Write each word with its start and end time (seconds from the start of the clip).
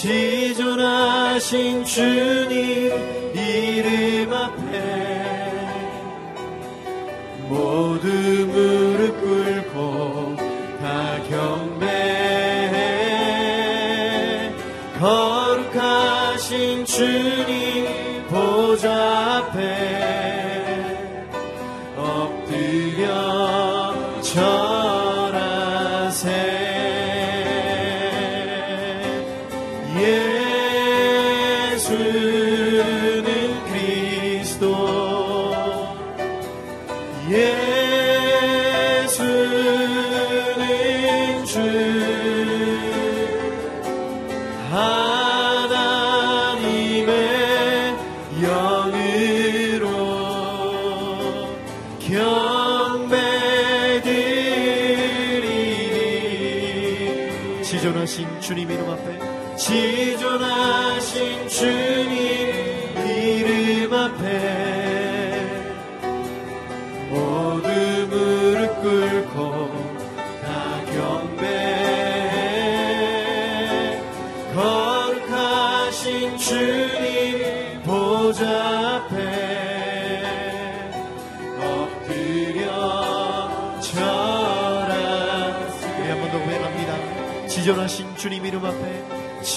시존하신 0.00 1.84
주 1.84 2.00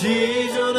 Jesus. 0.04 0.73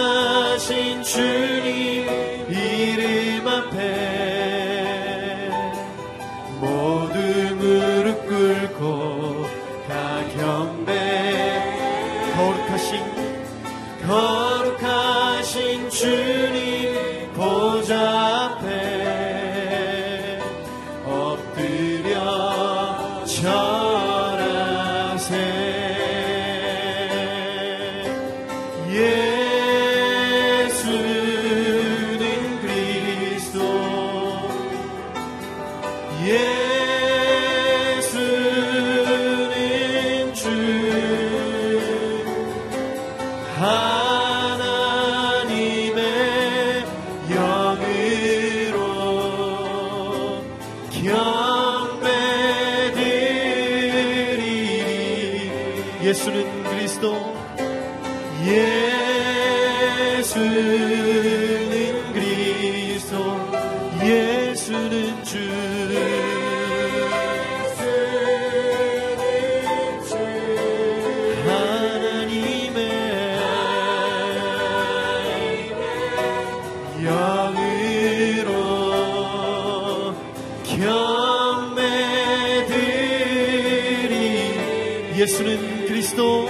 nuestro 85.24 85.46
Cristo 85.86 86.48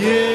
y. 0.00 0.33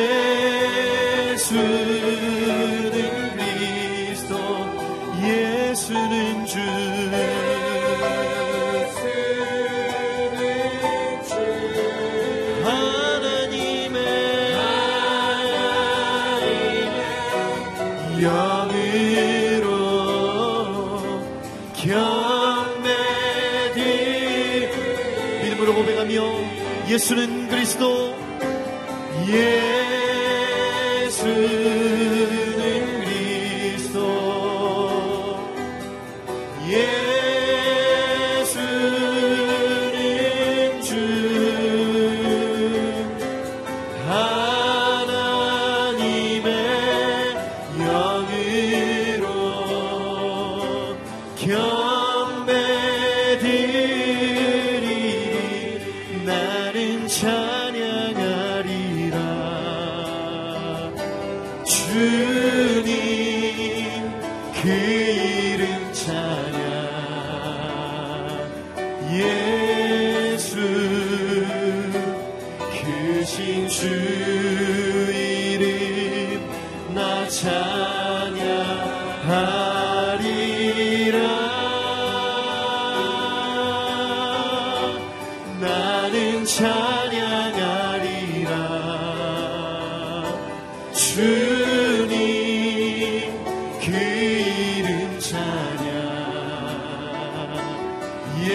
예수는 26.99 27.38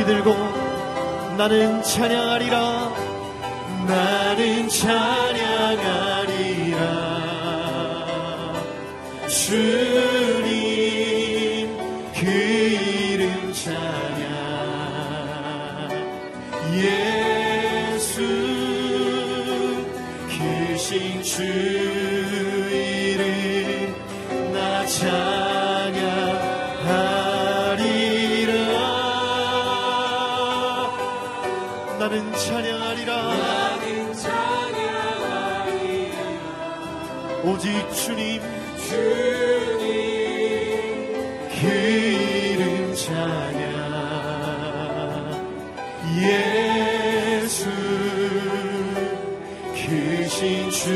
손을 0.00 0.04
높이 0.04 0.04
들고 0.04 0.34
나는 1.36 1.82
찬양하리라 1.82 2.99
오직 37.42 37.70
주님. 37.94 38.40
그 41.48 41.66
이름 41.66 42.94
찬양. 42.94 43.60
예수 46.22 47.68
크신 49.74 50.70
주 50.70 50.90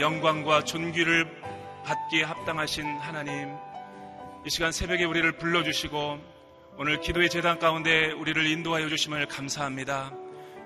영광과 0.00 0.64
존귀를 0.64 1.42
받기에 1.84 2.22
합당하신 2.22 2.86
하나님, 2.98 3.54
이 4.44 4.50
시간 4.50 4.72
새벽에 4.72 5.04
우리를 5.04 5.30
불러주시고 5.38 6.18
오늘 6.78 7.00
기도의 7.00 7.28
재단 7.30 7.58
가운데 7.58 8.10
우리를 8.12 8.44
인도하여 8.46 8.88
주심을 8.88 9.26
감사합니다. 9.26 10.12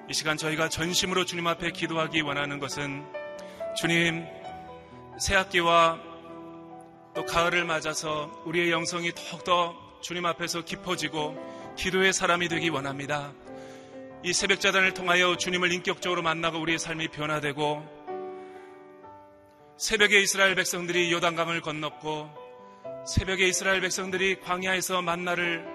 이 0.09 0.15
시간 0.15 0.37
저희가 0.37 0.69
전심으로 0.69 1.25
주님 1.25 1.47
앞에 1.47 1.71
기도하기 1.71 2.21
원하는 2.21 2.59
것은 2.59 3.05
주님, 3.77 4.25
새학기와 5.19 5.99
또 7.15 7.25
가을을 7.25 7.65
맞아서 7.65 8.31
우리의 8.45 8.71
영성이 8.71 9.13
더욱더 9.13 9.75
주님 10.01 10.27
앞에서 10.27 10.63
깊어지고 10.63 11.75
기도의 11.77 12.13
사람이 12.13 12.49
되기 12.49 12.69
원합니다. 12.69 13.33
이 14.23 14.33
새벽 14.33 14.61
자단을 14.61 14.95
통하여 14.95 15.37
주님을 15.37 15.73
인격적으로 15.73 16.23
만나고 16.23 16.59
우리의 16.59 16.79
삶이 16.79 17.09
변화되고 17.09 17.96
새벽에 19.79 20.21
이스라엘 20.21 20.55
백성들이 20.55 21.13
요단강을 21.13 21.61
건넜고 21.61 22.31
새벽에 23.07 23.47
이스라엘 23.47 23.83
백성들이 23.83 24.41
광야에서 24.41 25.03
만나를 25.03 25.67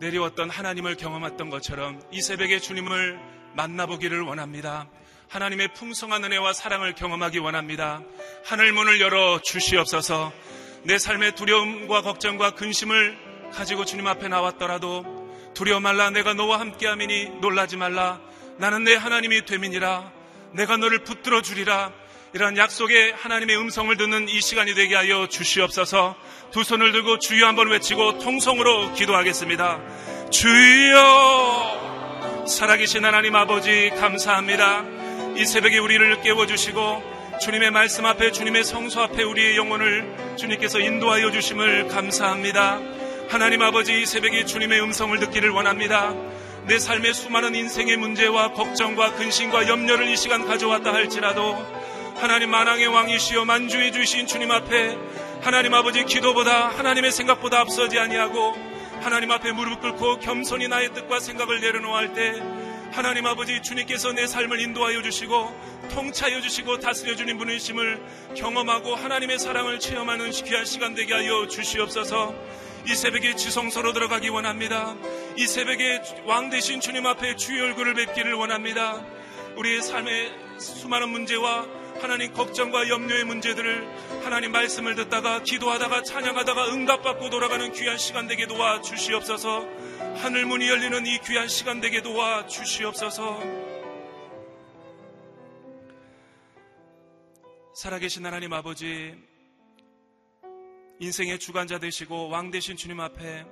내려왔던 0.00 0.50
하나님을 0.50 0.96
경험했던 0.96 1.48
것처럼 1.48 2.02
이 2.10 2.20
새벽에 2.20 2.58
주님을 2.58 3.18
만나보기를 3.54 4.20
원합니다. 4.20 4.86
하나님의 5.30 5.72
풍성한 5.72 6.24
은혜와 6.24 6.52
사랑을 6.52 6.94
경험하기 6.94 7.38
원합니다. 7.38 8.02
하늘 8.44 8.74
문을 8.74 9.00
열어 9.00 9.40
주시옵소서. 9.42 10.34
내 10.82 10.98
삶의 10.98 11.36
두려움과 11.36 12.02
걱정과 12.02 12.50
근심을 12.50 13.50
가지고 13.54 13.86
주님 13.86 14.06
앞에 14.06 14.28
나왔더라도 14.28 15.06
두려워 15.54 15.80
말라. 15.80 16.10
내가 16.10 16.34
너와 16.34 16.60
함께함이니 16.60 17.40
놀라지 17.40 17.78
말라. 17.78 18.20
나는 18.58 18.84
내 18.84 18.94
하나님이 18.94 19.46
됨이니라. 19.46 20.12
내가 20.52 20.76
너를 20.76 21.02
붙들어 21.02 21.40
주리라 21.40 21.90
이러한 22.34 22.58
약속의 22.58 23.14
하나님의 23.16 23.56
음성을 23.58 23.96
듣는 23.96 24.28
이 24.28 24.40
시간이 24.40 24.74
되게 24.74 24.96
하여 24.96 25.28
주시옵소서 25.28 26.16
두 26.50 26.64
손을 26.64 26.90
들고 26.90 27.20
주여 27.20 27.46
한번 27.46 27.68
외치고 27.68 28.18
통성으로 28.18 28.92
기도하겠습니다. 28.94 29.78
주여 30.30 31.04
살아계신 32.48 33.04
하나님 33.04 33.36
아버지 33.36 33.90
감사합니다. 33.90 34.84
이 35.36 35.46
새벽에 35.46 35.78
우리를 35.78 36.22
깨워주시고 36.22 37.38
주님의 37.40 37.70
말씀 37.70 38.04
앞에 38.04 38.32
주님의 38.32 38.64
성소 38.64 39.02
앞에 39.02 39.22
우리의 39.22 39.56
영혼을 39.56 40.34
주님께서 40.36 40.80
인도하여 40.80 41.30
주심을 41.30 41.86
감사합니다. 41.86 42.80
하나님 43.28 43.62
아버지 43.62 44.02
이 44.02 44.06
새벽에 44.06 44.44
주님의 44.44 44.82
음성을 44.82 45.16
듣기를 45.20 45.50
원합니다. 45.50 46.12
내 46.66 46.80
삶의 46.80 47.14
수많은 47.14 47.54
인생의 47.54 47.96
문제와 47.96 48.54
걱정과 48.54 49.12
근심과 49.12 49.68
염려를 49.68 50.08
이 50.08 50.16
시간 50.16 50.44
가져왔다 50.48 50.92
할지라도 50.92 51.83
하나님 52.16 52.50
만왕의 52.50 52.86
왕이시여 52.86 53.44
만주해 53.44 53.90
주신 53.90 54.26
주님 54.26 54.50
앞에 54.50 54.96
하나님 55.42 55.74
아버지 55.74 56.04
기도보다 56.04 56.68
하나님의 56.68 57.12
생각보다 57.12 57.60
앞서지 57.60 57.98
아니하고 57.98 58.54
하나님 59.00 59.30
앞에 59.30 59.52
무릎 59.52 59.80
꿇고 59.80 60.20
겸손히 60.20 60.68
나의 60.68 60.94
뜻과 60.94 61.20
생각을 61.20 61.60
내려놓을 61.60 62.14
때 62.14 62.40
하나님 62.92 63.26
아버지 63.26 63.60
주님께서 63.60 64.12
내 64.12 64.26
삶을 64.26 64.60
인도하여 64.60 65.02
주시고 65.02 65.88
통치하여 65.92 66.40
주시고 66.40 66.78
다스려 66.78 67.16
주는 67.16 67.36
분이심을 67.36 68.34
경험하고 68.36 68.94
하나님의 68.94 69.38
사랑을 69.38 69.80
체험하는 69.80 70.30
귀한 70.30 70.64
시간 70.64 70.94
되게 70.94 71.12
하여 71.12 71.48
주시옵소서. 71.48 72.34
이 72.86 72.94
새벽에 72.94 73.34
지성소로 73.34 73.92
들어가기 73.92 74.28
원합니다. 74.28 74.94
이 75.36 75.46
새벽에 75.46 76.00
왕 76.26 76.50
대신 76.50 76.80
주님 76.80 77.06
앞에 77.06 77.34
주의 77.36 77.60
얼굴을 77.60 77.94
뵙기를 77.94 78.34
원합니다. 78.34 79.04
우리의 79.56 79.82
삶의 79.82 80.32
수많은 80.58 81.08
문제와 81.08 81.83
하나님 82.04 82.34
걱정과 82.34 82.90
염려의 82.90 83.24
문제들을 83.24 84.24
하나님 84.24 84.52
말씀을 84.52 84.94
듣다가 84.94 85.42
기도하다가 85.42 86.02
찬양하다가 86.02 86.74
응답받고 86.74 87.30
돌아가는 87.30 87.72
귀한 87.72 87.96
시간 87.96 88.26
되게 88.26 88.46
도와 88.46 88.82
주시옵소서. 88.82 89.66
하늘 90.16 90.44
문이 90.44 90.68
열리는 90.68 91.06
이 91.06 91.18
귀한 91.24 91.48
시간 91.48 91.80
되게 91.80 92.02
도와 92.02 92.46
주시옵소서. 92.46 93.40
살아계신 97.74 98.26
하나님 98.26 98.52
아버지, 98.52 99.14
인생의 101.00 101.38
주관자 101.38 101.78
되시고 101.78 102.28
왕 102.28 102.50
되신 102.50 102.76
주님 102.76 103.00
앞에 103.00 103.46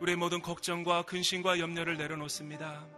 우리의 0.00 0.16
모든 0.16 0.40
걱정과 0.40 1.02
근심과 1.02 1.58
염려를 1.58 1.98
내려놓습니다. 1.98 2.93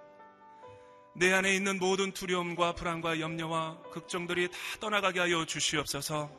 내 1.19 1.33
안에 1.33 1.55
있는 1.55 1.79
모든 1.79 2.13
두려움과 2.13 2.75
불안과 2.75 3.21
염려와 3.21 3.79
걱정들이 3.91 4.49
다 4.49 4.57
떠나가게 4.81 5.21
하여 5.21 5.47
주시옵소서. 5.47 6.31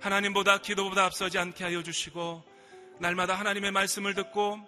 하나님보다 0.00 0.58
기도보다 0.58 1.04
앞서지 1.04 1.38
않게 1.38 1.64
하여 1.64 1.82
주시고 1.82 2.42
날마다 2.98 3.34
하나님의 3.34 3.72
말씀을 3.72 4.14
듣고 4.14 4.58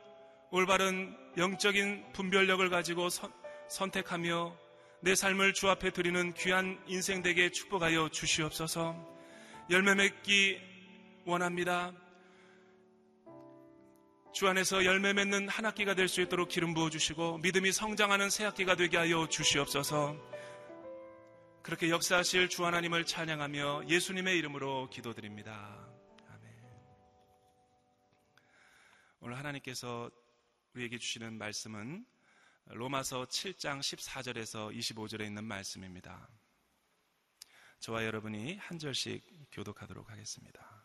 올바른 0.50 1.17
영적인 1.38 2.12
분별력을 2.12 2.69
가지고 2.69 3.09
선, 3.09 3.33
선택하며 3.71 4.55
내 5.00 5.14
삶을 5.14 5.55
주 5.55 5.71
앞에 5.71 5.93
드리는 5.93 6.35
귀한 6.35 6.78
인생 6.87 7.23
되게 7.23 7.50
축복하여 7.50 8.11
주시옵소서 8.11 8.97
열매 9.71 9.95
맺기 9.95 10.59
원합니다. 11.25 11.93
주 14.32 14.47
안에서 14.47 14.85
열매 14.85 15.12
맺는 15.12 15.49
한 15.49 15.64
학기가 15.64 15.94
될 15.94 16.08
수 16.08 16.20
있도록 16.20 16.49
기름 16.49 16.75
부어 16.75 16.90
주시고 16.90 17.38
믿음이 17.38 17.73
성장하는 17.73 18.30
새 18.30 18.44
학기가 18.44 18.76
되게 18.76 18.97
하여 18.97 19.26
주시옵소서. 19.28 20.16
그렇게 21.62 21.90
역사하실 21.90 22.49
주 22.49 22.64
하나님을 22.64 23.04
찬양하며 23.04 23.88
예수님의 23.88 24.38
이름으로 24.38 24.88
기도드립니다. 24.90 25.87
오늘 29.20 29.37
하나님께서 29.37 30.11
우리에게 30.75 30.99
주시는 30.99 31.37
말씀은 31.37 32.06
로마서 32.66 33.26
7장 33.26 33.80
14절에서 33.80 34.75
25절에 34.75 35.26
있는 35.26 35.44
말씀입니다. 35.44 36.28
저와 37.80 38.04
여러분이 38.04 38.56
한 38.56 38.78
절씩 38.78 39.25
교독하도록 39.52 40.08
하겠습니다. 40.11 40.77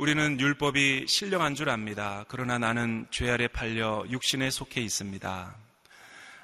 우리는 0.00 0.40
율법이 0.40 1.04
신령한 1.06 1.54
줄 1.54 1.68
압니다. 1.68 2.24
그러나 2.26 2.58
나는 2.58 3.06
죄 3.10 3.30
아래 3.30 3.46
팔려 3.48 4.02
육신에 4.08 4.48
속해 4.48 4.80
있습니다. 4.80 5.54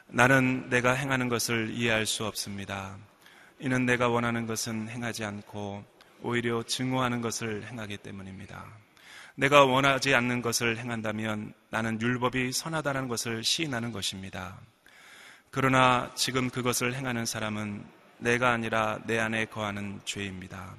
나는 0.09 0.69
내가 0.69 0.93
행하는 0.93 1.31
것을 1.31 1.71
이해할 1.71 2.05
수 2.05 2.27
없습니다. 2.27 2.99
이는 3.59 3.87
내가 3.87 4.09
원하는 4.09 4.47
것은 4.47 4.91
행하지 4.91 5.25
않고 5.25 5.83
오히려 6.21 6.65
증오하는 6.65 7.23
것을 7.23 7.67
행하기 7.67 7.97
때문입니다. 7.97 8.63
내가 9.37 9.65
원하지 9.65 10.15
않는 10.15 10.43
것을 10.43 10.77
행한다면 10.77 11.55
나는 11.71 11.99
율법이 11.99 12.53
선하다는 12.53 13.09
것을 13.09 13.43
시인하는 13.43 13.91
것입니다. 13.91 14.61
그러나 15.51 16.13
지금 16.15 16.51
그것을 16.51 16.93
행하는 16.93 17.25
사람은 17.25 17.87
내가 18.19 18.51
아니라 18.51 18.99
내 19.07 19.19
안에 19.19 19.47
거하는 19.47 20.03
죄입니다. 20.05 20.75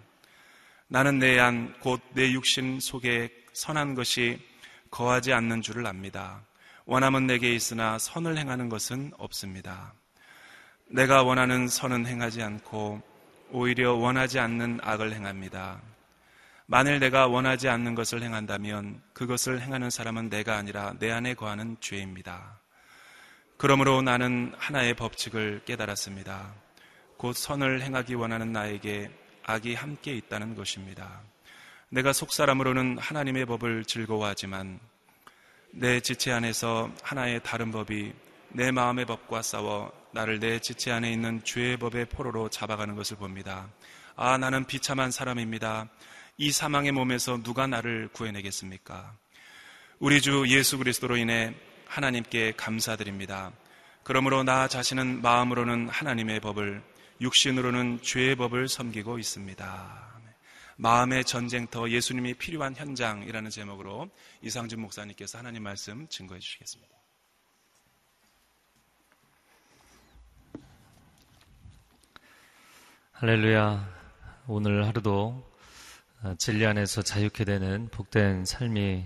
나는 0.89 1.20
내 1.20 1.38
안, 1.38 1.74
곧 1.82 2.01
내 2.13 2.32
육신 2.32 2.79
속에 2.79 3.29
선한 3.51 3.94
것이 3.94 4.39
거하지 4.89 5.34
않는 5.34 5.62
줄을 5.62 5.86
압니다. 5.86 6.41
원함은 6.86 7.27
내게 7.27 7.53
있으나 7.53 8.00
선을 8.00 8.38
행하는 8.38 8.70
것은 8.70 9.12
없습니다. 9.17 9.94
내가 10.86 11.24
원하는 11.24 11.67
선은 11.67 12.06
행하지 12.06 12.41
않고 12.41 13.01
오히려 13.51 13.96
원하지 13.96 14.39
않는 14.39 14.79
악을 14.82 15.13
행합니다. 15.13 15.82
만일 16.67 17.00
내가 17.00 17.27
원하지 17.27 17.67
않는 17.67 17.94
것을 17.94 18.24
행한다면 18.24 19.01
그것을 19.12 19.60
행하는 19.62 19.89
사람은 19.89 20.29
내가 20.29 20.56
아니라 20.56 20.94
내 21.00 21.12
안에 21.12 21.34
거하는 21.34 21.75
죄입니다. 21.82 22.60
그러므로 23.58 24.01
나는 24.01 24.53
하나의 24.58 24.94
법칙을 24.94 25.63
깨달았습니다. 25.65 26.53
곧 27.17 27.34
선을 27.34 27.82
행하기 27.82 28.15
원하는 28.15 28.53
나에게 28.53 29.12
악이 29.48 29.75
함께 29.75 30.13
있다는 30.13 30.56
것입니다. 30.56 31.22
내가 31.89 32.12
속사람으로는 32.12 32.98
하나님의 32.98 33.46
법을 33.46 33.86
즐거워하지만 33.86 34.77
내 35.72 36.01
지체 36.01 36.34
안에서 36.34 36.92
하나의 37.01 37.42
다른 37.44 37.72
법이 37.72 38.13
내 38.50 38.72
마음의 38.72 39.06
법과 39.06 39.42
싸워 39.42 39.92
나를 40.12 40.39
내 40.39 40.60
지체 40.60 40.92
안에 40.92 41.10
있는 41.12 41.42
죄의 41.46 41.77
법의 41.77 42.08
포로로 42.08 42.50
잡아가는 42.50 42.94
것을 42.96 43.16
봅니다. 43.16 43.70
아, 44.18 44.38
나는 44.38 44.66
비참한 44.66 45.12
사람입니다. 45.12 45.88
이 46.36 46.51
사망의 46.51 46.92
몸에서 46.92 47.42
누가 47.42 47.68
나를 47.68 48.10
구해내겠습니까? 48.12 49.13
우리 50.00 50.20
주 50.20 50.44
예수 50.50 50.77
그리스도로 50.77 51.16
인해 51.16 51.56
하나님께 51.86 52.54
감사드립니다. 52.58 53.54
그러므로 54.04 54.44
나 54.44 54.68
자신은 54.68 55.22
마음으로는 55.22 55.88
하나님의 55.88 56.42
법을 56.42 56.84
육신으로는 57.20 58.02
죄의 58.02 58.36
법을 58.36 58.68
섬기고 58.68 59.20
있습니다. 59.20 60.08
마음의 60.78 61.26
전쟁터 61.26 61.90
예수님이 61.90 62.36
필요한 62.36 62.76
현장이라는 62.76 63.50
제목으로 63.50 64.10
이상준 64.44 64.80
목사님께서 64.80 65.40
하나님 65.40 65.64
말씀 65.64 66.08
증거해 66.08 66.40
주시겠습니다. 66.40 66.96
할렐루야. 73.14 73.98
오늘 74.46 74.86
하루도 74.86 75.52
진리 76.38 76.68
안에서 76.68 77.02
자유케 77.02 77.46
되는 77.46 77.90
복된 77.90 78.46
삶이 78.46 79.06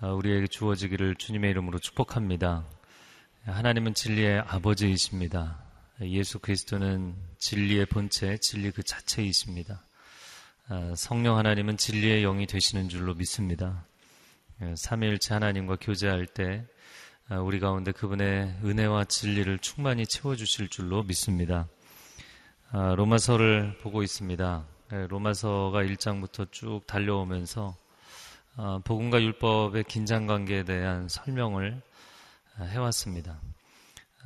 우리에게 0.00 0.46
주어지기를 0.46 1.16
주님의 1.16 1.50
이름으로 1.50 1.80
축복합니다. 1.80 2.64
하나님은 3.44 3.94
진리의 3.94 4.44
아버지이십니다. 4.46 5.65
예수 6.02 6.38
그리스도는 6.38 7.16
진리의 7.38 7.86
본체, 7.86 8.36
진리 8.38 8.70
그 8.70 8.82
자체이십니다. 8.82 9.82
아, 10.68 10.92
성령 10.96 11.38
하나님은 11.38 11.76
진리의 11.76 12.22
영이 12.22 12.46
되시는 12.46 12.88
줄로 12.88 13.14
믿습니다. 13.14 13.86
예, 14.62 14.74
삼위일체 14.76 15.34
하나님과 15.34 15.76
교제할 15.80 16.26
때 16.26 16.66
아, 17.28 17.36
우리 17.38 17.60
가운데 17.60 17.92
그분의 17.92 18.56
은혜와 18.62 19.04
진리를 19.04 19.58
충만히 19.60 20.06
채워주실 20.06 20.68
줄로 20.68 21.02
믿습니다. 21.02 21.68
아, 22.70 22.94
로마서를 22.94 23.78
보고 23.78 24.02
있습니다. 24.02 24.66
예, 24.92 25.06
로마서가 25.06 25.82
1장부터 25.82 26.52
쭉 26.52 26.82
달려오면서 26.86 27.74
복음과 28.84 29.20
율법의 29.20 29.84
긴장관계에 29.84 30.64
대한 30.64 31.08
설명을 31.08 31.80
해왔습니다. 32.58 33.38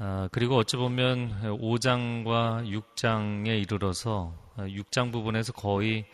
아, 0.02 0.30
그리고 0.32 0.56
어찌 0.56 0.78
보면 0.78 1.58
5장과 1.60 2.64
6장에 2.64 3.60
이르러서 3.60 4.34
6장 4.56 5.08
아, 5.08 5.10
부분에서 5.10 5.52
거의 5.52 6.06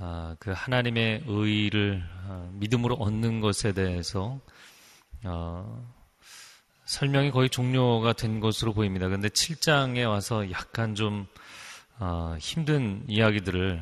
아, 0.00 0.34
그 0.40 0.50
하나님의 0.50 1.22
의를 1.28 2.02
믿음으로 2.54 2.96
얻는 2.96 3.38
것에 3.38 3.70
대해서 3.70 4.40
어, 5.22 5.88
설명이 6.86 7.30
거의 7.30 7.48
종료가 7.48 8.14
된 8.14 8.40
것으로 8.40 8.72
보입니다. 8.72 9.06
그런데 9.06 9.28
7장에 9.28 10.08
와서 10.08 10.50
약간 10.50 10.96
좀 10.96 11.28
힘든 12.40 13.04
이야기들을 13.06 13.80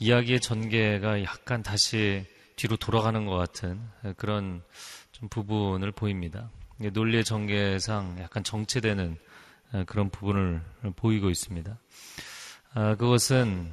이야기의 0.00 0.40
전개가 0.40 1.22
약간 1.22 1.62
다시 1.62 2.26
뒤로 2.56 2.76
돌아가는 2.76 3.24
것 3.24 3.36
같은 3.36 3.80
그런 4.18 4.62
좀 5.12 5.30
부분을 5.30 5.92
보입니다. 5.92 6.50
논리의 6.78 7.24
전개상 7.24 8.18
약간 8.20 8.44
정체되는 8.44 9.16
그런 9.86 10.10
부분을 10.10 10.62
보이고 10.96 11.30
있습니다. 11.30 11.78
아, 12.74 12.96
그것은 12.96 13.72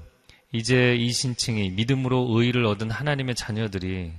이제 0.51 0.95
이 0.95 1.11
신칭이 1.11 1.71
믿음으로 1.71 2.27
의의를 2.29 2.65
얻은 2.65 2.91
하나님의 2.91 3.35
자녀들이 3.35 4.11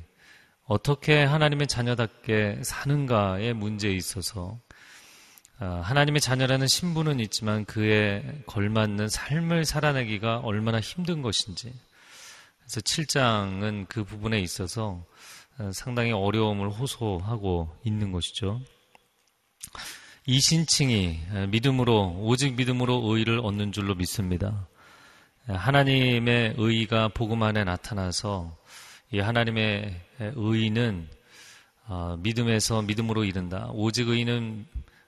어떻게 0.65 1.23
하나님의 1.23 1.67
자녀답게 1.67 2.61
사는가의 2.63 3.55
문제에 3.55 3.93
있어서 3.93 4.59
아, 5.59 5.81
하나님의 5.85 6.21
자녀라는 6.21 6.67
신분은 6.67 7.21
있지만 7.21 7.65
그에 7.65 8.43
걸맞는 8.47 9.09
삶을 9.09 9.65
살아내기가 9.65 10.39
얼마나 10.39 10.81
힘든 10.81 11.23
것인지 11.23 11.73
그래서 12.59 12.81
7장은 12.81 13.87
그 13.89 14.03
부분에 14.03 14.41
있어서 14.41 14.83
어, 14.95 15.07
상당히 15.73 16.13
어려움을 16.13 16.71
호소하고 16.71 17.77
있는 17.85 18.13
것이죠. 18.13 18.61
이 20.27 20.41
신칭이 20.41 21.21
믿음으로 21.49 22.17
오직 22.21 22.55
믿음으로 22.55 23.03
의를 23.05 23.41
얻는 23.41 23.73
줄로 23.73 23.95
믿습니다. 23.95 24.69
하나님의 25.47 26.55
의가 26.57 27.09
복음 27.09 27.43
안에 27.43 27.65
나타나서 27.65 28.57
이 29.11 29.19
하나님의 29.19 30.01
의는 30.19 31.09
어, 31.87 32.17
믿음에서 32.21 32.83
믿음으로 32.83 33.25
이른다. 33.25 33.69
오직 33.73 34.09
의는 34.09 34.67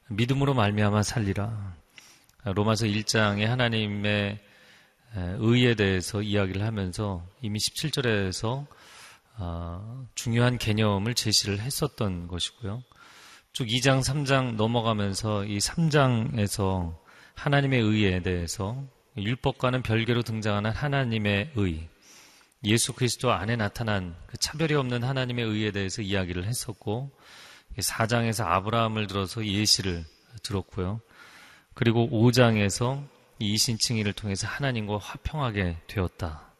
믿음으로 0.08 0.54
말미암아 0.54 1.02
살리라. 1.02 1.76
로마서 2.44 2.86
1장에 2.86 3.44
하나님의 3.44 4.38
의에 5.38 5.74
대해서 5.76 6.20
이야기를 6.20 6.62
하면서 6.62 7.24
이미 7.40 7.58
17절에서 7.58 8.66
어, 9.36 10.06
중요한 10.14 10.58
개념을 10.58 11.14
제시를 11.14 11.60
했었던 11.60 12.28
것이고요. 12.28 12.82
쭉 13.52 13.66
2장, 13.66 14.02
3장 14.02 14.54
넘어가면서 14.54 15.44
이 15.44 15.58
3장에서 15.58 16.96
하나님의 17.34 17.80
의에 17.80 18.22
대해서 18.22 18.84
율법과는 19.16 19.82
별개로 19.82 20.22
등장하는 20.22 20.70
하나님의 20.70 21.52
의, 21.56 21.88
예수 22.64 22.92
그리스도 22.92 23.32
안에 23.32 23.56
나타난 23.56 24.16
그 24.26 24.36
차별이 24.38 24.74
없는 24.74 25.04
하나님의 25.04 25.44
의에 25.44 25.70
대해서 25.70 26.02
이야기를 26.02 26.44
했었고, 26.46 27.10
4장에서 27.78 28.46
아브라함을 28.46 29.06
들어서 29.06 29.44
예시를 29.44 30.04
들었고요. 30.42 31.00
그리고 31.74 32.08
5장에서 32.08 33.06
이신칭이를 33.38 34.12
통해서 34.12 34.46
하나님과 34.46 34.98
화평하게 34.98 35.78
되었다. 35.86 36.53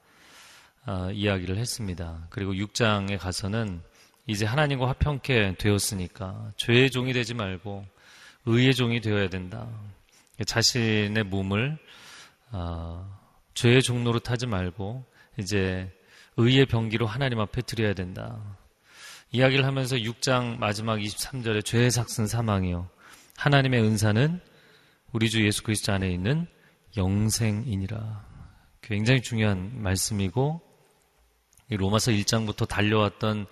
어, 0.87 1.11
이야기를 1.11 1.57
했습니다. 1.57 2.27
그리고 2.31 2.53
6장에 2.53 3.19
가서는 3.19 3.81
이제 4.27 4.45
하나님과 4.45 4.89
화평케 4.89 5.57
되었으니까 5.59 6.53
죄의 6.57 6.91
종이 6.91 7.13
되지 7.13 7.35
말고 7.35 7.87
의의 8.47 8.75
종이 8.75 9.01
되어야 9.01 9.29
된다. 9.29 9.69
자신의 10.45 11.25
몸을 11.25 11.79
어, 12.53 13.19
죄의 13.55 13.83
종로로 13.83 14.19
타지 14.19 14.47
말고 14.47 15.05
이제 15.39 15.91
의의 16.37 16.67
병기로 16.67 17.07
하나님 17.07 17.41
앞에 17.41 17.63
드려야 17.63 17.95
된다. 17.95 18.39
이야기를 19.33 19.65
하면서 19.65 19.97
6장 19.97 20.59
마지막 20.59 20.99
23절에 20.99 21.65
죄의 21.65 21.91
삭슨 21.91 22.27
사망이요. 22.27 22.89
하나님의 23.37 23.83
은사는 23.83 24.41
우리 25.13 25.31
주 25.31 25.45
예수 25.47 25.63
그리스도 25.63 25.93
안에 25.93 26.11
있는 26.11 26.47
영생이니라. 26.97 28.25
굉장히 28.83 29.23
중요한 29.23 29.83
말씀이고 29.83 30.64
로마서 31.69 32.13
1장부터 32.13 32.69
달려왔던 32.69 33.47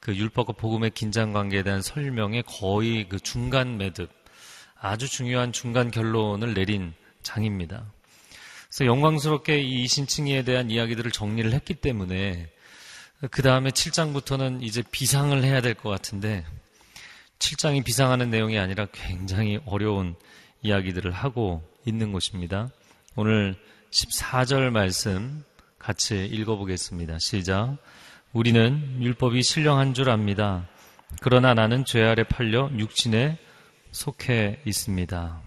그 0.00 0.14
율법과 0.14 0.52
복음의 0.54 0.90
긴장 0.90 1.32
관계에 1.32 1.62
대한 1.62 1.82
설명의 1.82 2.44
거의 2.46 3.08
그 3.08 3.18
중간 3.18 3.76
매듭, 3.76 4.08
아주 4.78 5.08
중요한 5.08 5.52
중간 5.52 5.90
결론을 5.90 6.54
내린 6.54 6.94
장입니다. 7.22 7.84
그래서 8.68 8.86
영광스럽게 8.86 9.60
이 9.62 9.82
이신칭의에 9.84 10.42
대한 10.42 10.70
이야기들을 10.70 11.10
정리를 11.10 11.52
했기 11.52 11.74
때문에 11.74 12.48
그 13.30 13.42
다음에 13.42 13.70
7장부터는 13.70 14.62
이제 14.62 14.82
비상을 14.90 15.42
해야 15.42 15.60
될 15.60 15.74
것 15.74 15.88
같은데 15.88 16.44
7장이 17.38 17.84
비상하는 17.84 18.30
내용이 18.30 18.58
아니라 18.58 18.86
굉장히 18.92 19.58
어려운 19.66 20.14
이야기들을 20.62 21.10
하고 21.10 21.62
있는 21.84 22.12
것입니다. 22.12 22.70
오늘 23.14 23.56
14절 23.90 24.70
말씀 24.70 25.44
같이 25.86 26.26
읽어보겠습니다. 26.26 27.20
시작. 27.20 27.76
우리는 28.32 29.00
율법이 29.00 29.44
신령한 29.44 29.94
줄 29.94 30.10
압니다. 30.10 30.66
그러나 31.20 31.54
나는 31.54 31.84
죄 31.84 32.02
아래 32.02 32.24
팔려 32.24 32.68
육신에 32.76 33.38
속해 33.92 34.62
있습니다. 34.64 35.40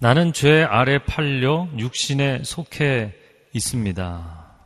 나는 0.00 0.32
죄 0.32 0.64
아래 0.64 0.98
팔려 0.98 1.68
육신에 1.78 2.42
속해 2.42 3.14
있습니다. 3.52 4.56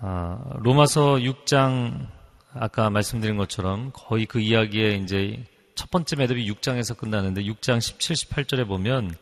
아, 0.00 0.38
로마서 0.56 1.14
6장 1.14 2.08
아까 2.52 2.90
말씀드린 2.90 3.38
것처럼 3.38 3.90
거의 3.94 4.26
그 4.26 4.38
이야기의 4.38 5.02
이제 5.02 5.42
첫 5.74 5.90
번째 5.90 6.16
매듭이 6.16 6.46
6장에서 6.52 6.94
끝나는데 6.94 7.42
6장 7.44 7.80
17, 7.80 8.16
18절에 8.16 8.68
보면 8.68 9.16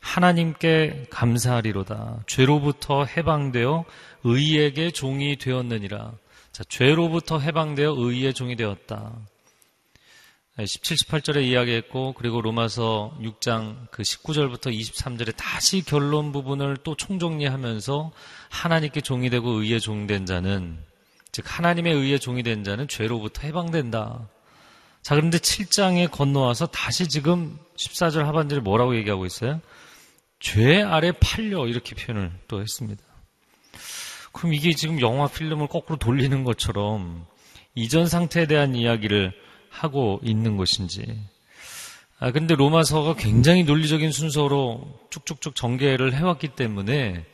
하나님께 0.00 1.06
감사하리로다. 1.10 2.20
죄로부터 2.26 3.04
해방되어 3.04 3.84
의에게 4.24 4.90
종이 4.90 5.36
되었느니라. 5.36 6.12
자, 6.52 6.64
죄로부터 6.68 7.38
해방되어 7.38 7.94
의의 7.96 8.34
종이 8.34 8.56
되었다. 8.56 9.12
17, 10.64 10.96
18절에 10.96 11.44
이야기했고, 11.44 12.14
그리고 12.14 12.40
로마서 12.40 13.16
6장 13.20 13.86
그 13.92 14.02
19절부터 14.02 14.76
23절에 14.76 15.36
다시 15.36 15.84
결론 15.84 16.32
부분을 16.32 16.78
또 16.82 16.96
총정리하면서 16.96 18.10
하나님께 18.48 19.02
종이 19.02 19.30
되고 19.30 19.50
의의 19.50 19.80
종된 19.80 20.26
자는, 20.26 20.78
즉, 21.30 21.44
하나님의 21.46 21.94
의의 21.94 22.18
종이 22.18 22.42
된 22.42 22.64
자는 22.64 22.88
죄로부터 22.88 23.42
해방된다. 23.42 24.28
자, 25.02 25.14
그런데 25.14 25.38
7장에 25.38 26.10
건너와서 26.10 26.66
다시 26.66 27.08
지금 27.08 27.56
14절 27.76 28.24
하반절에 28.24 28.60
뭐라고 28.60 28.96
얘기하고 28.96 29.26
있어요? 29.26 29.60
죄 30.40 30.82
아래 30.82 31.12
팔려 31.12 31.66
이렇게 31.66 31.94
표현을 31.94 32.32
또 32.46 32.60
했습니다. 32.60 33.02
그럼 34.32 34.54
이게 34.54 34.72
지금 34.72 35.00
영화 35.00 35.26
필름을 35.26 35.66
거꾸로 35.66 35.98
돌리는 35.98 36.44
것처럼 36.44 37.26
이전 37.74 38.06
상태에 38.06 38.46
대한 38.46 38.74
이야기를 38.74 39.32
하고 39.70 40.20
있는 40.22 40.56
것인지. 40.56 41.04
아, 42.20 42.32
근데 42.32 42.54
로마서가 42.54 43.14
굉장히 43.14 43.62
논리적인 43.64 44.10
순서로 44.10 44.98
쭉쭉쭉 45.10 45.54
전개를 45.54 46.14
해왔기 46.14 46.48
때문에 46.48 47.24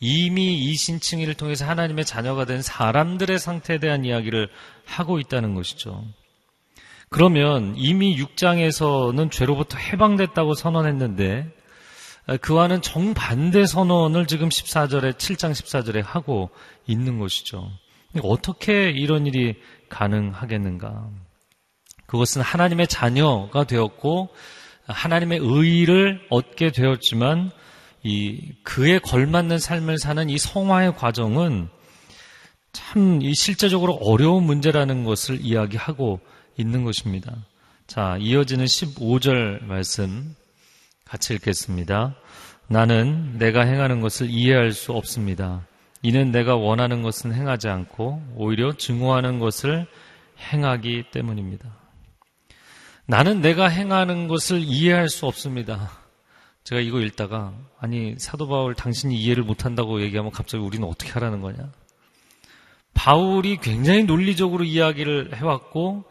이미 0.00 0.54
이 0.54 0.74
신칭의를 0.74 1.34
통해서 1.34 1.66
하나님의 1.66 2.04
자녀가 2.04 2.44
된 2.44 2.62
사람들의 2.62 3.38
상태에 3.38 3.78
대한 3.78 4.04
이야기를 4.04 4.48
하고 4.84 5.18
있다는 5.18 5.54
것이죠. 5.54 6.04
그러면 7.08 7.74
이미 7.76 8.16
6장에서는 8.22 9.30
죄로부터 9.30 9.78
해방됐다고 9.78 10.54
선언했는데 10.54 11.50
그와는 12.36 12.82
정반대 12.82 13.66
선언을 13.66 14.26
지금 14.26 14.48
14절에 14.48 15.14
7장 15.14 15.52
14절에 15.52 16.02
하고 16.04 16.50
있는 16.86 17.18
것이죠. 17.18 17.70
어떻게 18.22 18.90
이런 18.90 19.26
일이 19.26 19.56
가능하겠는가? 19.88 21.10
그것은 22.06 22.42
하나님의 22.42 22.86
자녀가 22.88 23.64
되었고 23.64 24.28
하나님의 24.86 25.38
의를 25.42 26.20
얻게 26.30 26.70
되었지만 26.70 27.50
이 28.02 28.52
그에 28.62 28.98
걸맞는 28.98 29.58
삶을 29.58 29.98
사는 29.98 30.30
이 30.30 30.38
성화의 30.38 30.96
과정은 30.96 31.68
참 32.72 33.22
이 33.22 33.34
실제적으로 33.34 33.94
어려운 33.94 34.44
문제라는 34.44 35.04
것을 35.04 35.40
이야기하고 35.40 36.20
있는 36.56 36.84
것입니다. 36.84 37.34
자, 37.86 38.16
이어지는 38.20 38.66
15절 38.66 39.64
말씀 39.64 40.34
같이 41.08 41.34
읽겠습니다. 41.34 42.14
나는 42.68 43.38
내가 43.38 43.62
행하는 43.62 44.00
것을 44.00 44.28
이해할 44.28 44.72
수 44.72 44.92
없습니다. 44.92 45.66
이는 46.02 46.30
내가 46.30 46.54
원하는 46.54 47.02
것은 47.02 47.32
행하지 47.32 47.68
않고 47.68 48.22
오히려 48.36 48.74
증오하는 48.74 49.38
것을 49.38 49.86
행하기 50.52 51.06
때문입니다. 51.10 51.74
나는 53.06 53.40
내가 53.40 53.68
행하는 53.68 54.28
것을 54.28 54.60
이해할 54.60 55.08
수 55.08 55.26
없습니다. 55.26 55.90
제가 56.62 56.82
이거 56.82 57.00
읽다가 57.00 57.54
아니 57.80 58.14
사도 58.18 58.46
바울 58.46 58.74
당신이 58.74 59.16
이해를 59.16 59.42
못한다고 59.42 60.02
얘기하면 60.02 60.30
갑자기 60.30 60.62
우리는 60.62 60.86
어떻게 60.86 61.10
하라는 61.12 61.40
거냐? 61.40 61.72
바울이 62.92 63.56
굉장히 63.62 64.04
논리적으로 64.04 64.64
이야기를 64.64 65.36
해왔고 65.36 66.04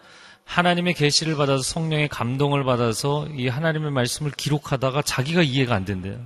하나님의 0.47 0.93
계시를 0.93 1.35
받아서 1.35 1.61
성령의 1.61 2.07
감동을 2.07 2.63
받아서 2.63 3.27
이 3.35 3.47
하나님의 3.47 3.91
말씀을 3.91 4.31
기록하다가 4.31 5.01
자기가 5.03 5.43
이해가 5.43 5.75
안 5.75 5.85
된대요. 5.85 6.25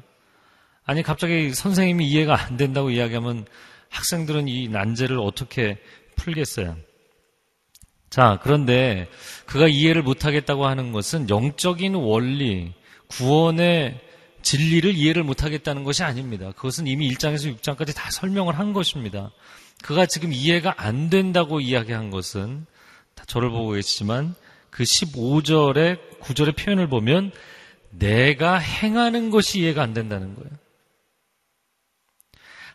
아니 0.86 1.04
갑자기 1.04 1.54
선생님이 1.54 2.08
이해가 2.08 2.40
안 2.40 2.56
된다고 2.56 2.92
이야기하면 2.92 3.46
학생들은 3.90 4.48
이 4.48 4.70
난제를 4.70 5.20
어떻게 5.20 5.78
풀겠어요? 6.16 6.78
자, 8.10 8.40
그런데 8.44 9.10
그가 9.46 9.68
이해를 9.68 10.04
못 10.04 10.24
하겠다고 10.24 10.66
하는 10.66 10.92
것은 10.92 11.30
영적인 11.30 11.96
원리, 11.96 12.74
구원의 13.08 14.00
진리를 14.44 14.96
이해를 14.96 15.24
못 15.24 15.44
하겠다는 15.44 15.84
것이 15.84 16.04
아닙니다. 16.04 16.52
그것은 16.56 16.88
이미 16.88 17.10
1장에서 17.12 17.58
6장까지 17.58 17.96
다 17.96 18.12
설명을 18.12 18.58
한 18.58 18.74
것입니다. 18.74 19.32
그가 19.82 20.06
지금 20.06 20.32
이해가 20.32 20.76
안 20.78 21.10
된다고 21.10 21.60
이야기한 21.60 22.12
것은 22.12 22.66
저를 23.28 23.50
보고 23.50 23.72
계시지만 23.72 24.36
그 24.70 24.84
15절의 24.84 26.20
9절의 26.22 26.58
표현을 26.58 26.88
보면 26.88 27.32
내가 27.92 28.58
행하는 28.58 29.30
것이 29.30 29.60
이해가 29.60 29.82
안 29.82 29.94
된다는 29.94 30.36
거예요. 30.36 30.50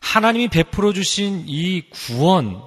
하나님이 0.00 0.48
베풀어 0.48 0.92
주신 0.92 1.44
이 1.46 1.82
구원, 1.90 2.62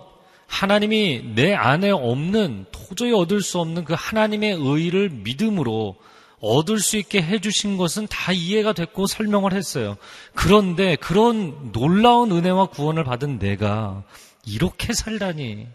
하나님이 0.48 1.36
내 1.36 1.54
안에 1.54 1.92
없는 1.92 2.66
도저히 2.72 3.14
얻을 3.14 3.42
수 3.42 3.60
없는 3.60 3.86
그 3.86 3.94
하나님의 3.98 4.58
의를 4.60 5.10
믿음으로 5.10 5.96
얻을 6.42 6.80
수 6.80 6.98
있게 6.98 7.22
해주신 7.22 7.78
것은 7.78 8.08
다 8.08 8.32
이해가 8.32 8.74
됐고 8.74 9.08
설명을 9.08 9.54
했어요. 9.54 9.98
그런데 10.34 10.96
그런 10.96 11.72
놀라운 11.72 12.32
은혜와 12.32 12.68
구원을 12.68 13.04
받은 13.04 13.40
내가 13.40 14.04
이렇게 14.46 14.94
살다니 14.94 15.68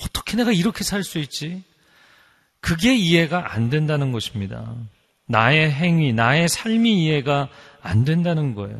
어떻게 0.00 0.36
내가 0.36 0.52
이렇게 0.52 0.84
살 0.84 1.02
수 1.02 1.18
있지? 1.18 1.62
그게 2.60 2.94
이해가 2.94 3.54
안 3.54 3.70
된다는 3.70 4.12
것입니다. 4.12 4.74
나의 5.26 5.70
행위, 5.70 6.12
나의 6.12 6.48
삶이 6.48 7.04
이해가 7.04 7.48
안 7.82 8.04
된다는 8.04 8.54
거예요. 8.54 8.78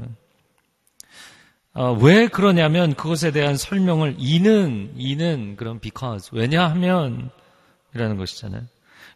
어, 1.75 1.93
왜 1.93 2.27
그러냐면 2.27 2.95
그것에 2.95 3.31
대한 3.31 3.57
설명을 3.57 4.17
이는 4.19 4.93
이는 4.97 5.55
그런 5.57 5.79
because 5.79 6.31
왜냐하면 6.33 7.31
이라는 7.95 8.17
것이잖아요. 8.17 8.63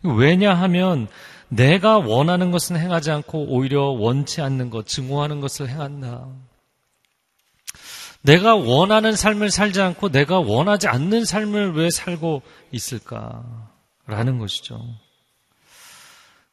왜냐하면 0.04 1.08
내가 1.48 1.98
원하는 1.98 2.50
것은 2.50 2.76
행하지 2.76 3.10
않고 3.10 3.46
오히려 3.48 3.86
원치 3.86 4.40
않는 4.40 4.70
것, 4.70 4.86
증오하는 4.86 5.40
것을 5.40 5.68
행한다. 5.68 6.28
내가 8.22 8.54
원하는 8.54 9.14
삶을 9.14 9.50
살지 9.50 9.80
않고 9.80 10.10
내가 10.10 10.38
원하지 10.38 10.88
않는 10.88 11.24
삶을 11.24 11.74
왜 11.74 11.90
살고 11.90 12.42
있을까라는 12.70 14.38
것이죠. 14.38 14.80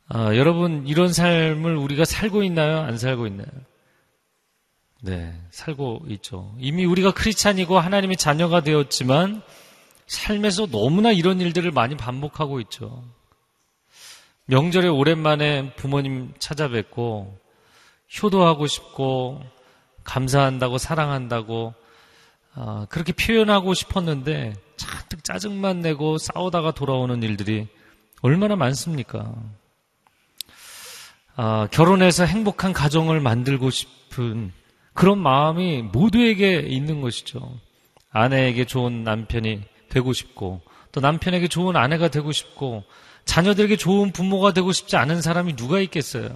아, 0.08 0.36
여러분 0.36 0.88
이런 0.88 1.14
삶을 1.14 1.76
우리가 1.76 2.06
살고 2.06 2.44
있나요? 2.44 2.80
안 2.80 2.98
살고 2.98 3.28
있나요? 3.28 3.48
네, 5.02 5.34
살고 5.52 6.06
있죠. 6.10 6.54
이미 6.60 6.84
우리가 6.86 7.12
크리스찬이고 7.12 7.80
하나님의 7.80 8.18
자녀가 8.18 8.62
되었지만 8.62 9.42
삶에서 10.08 10.66
너무나 10.66 11.12
이런 11.12 11.40
일들을 11.40 11.72
많이 11.72 11.96
반복하고 11.96 12.60
있죠. 12.62 13.04
명절에 14.46 14.88
오랜만에 14.88 15.76
부모님 15.76 16.34
찾아뵙고 16.40 17.38
효도하고 18.22 18.66
싶고 18.66 19.44
감사한다고 20.10 20.80
사랑한다고 20.80 21.74
어, 22.56 22.86
그렇게 22.90 23.14
표현하고 23.14 23.76
싶었는데 23.76 24.56
잔뜩 24.76 25.24
짜증만 25.24 25.82
내고 25.82 26.18
싸우다가 26.18 26.72
돌아오는 26.72 27.22
일들이 27.22 27.68
얼마나 28.22 28.56
많습니까? 28.56 29.34
아, 31.36 31.68
결혼해서 31.72 32.26
행복한 32.26 32.74
가정을 32.74 33.20
만들고 33.20 33.70
싶은 33.70 34.52
그런 34.94 35.20
마음이 35.20 35.84
모두에게 35.84 36.60
있는 36.60 37.02
것이죠. 37.02 37.58
아내에게 38.10 38.66
좋은 38.66 39.04
남편이 39.04 39.62
되고 39.90 40.12
싶고 40.12 40.62
또 40.92 41.02
남편에게 41.02 41.48
좋은 41.48 41.76
아내가 41.76 42.10
되고 42.10 42.32
싶고 42.32 42.84
자녀들에게 43.26 43.78
좋은 43.78 44.12
부모가 44.12 44.54
되고 44.54 44.72
싶지 44.72 44.98
않은 44.98 45.22
사람이 45.22 45.56
누가 45.56 45.80
있겠어요? 45.80 46.36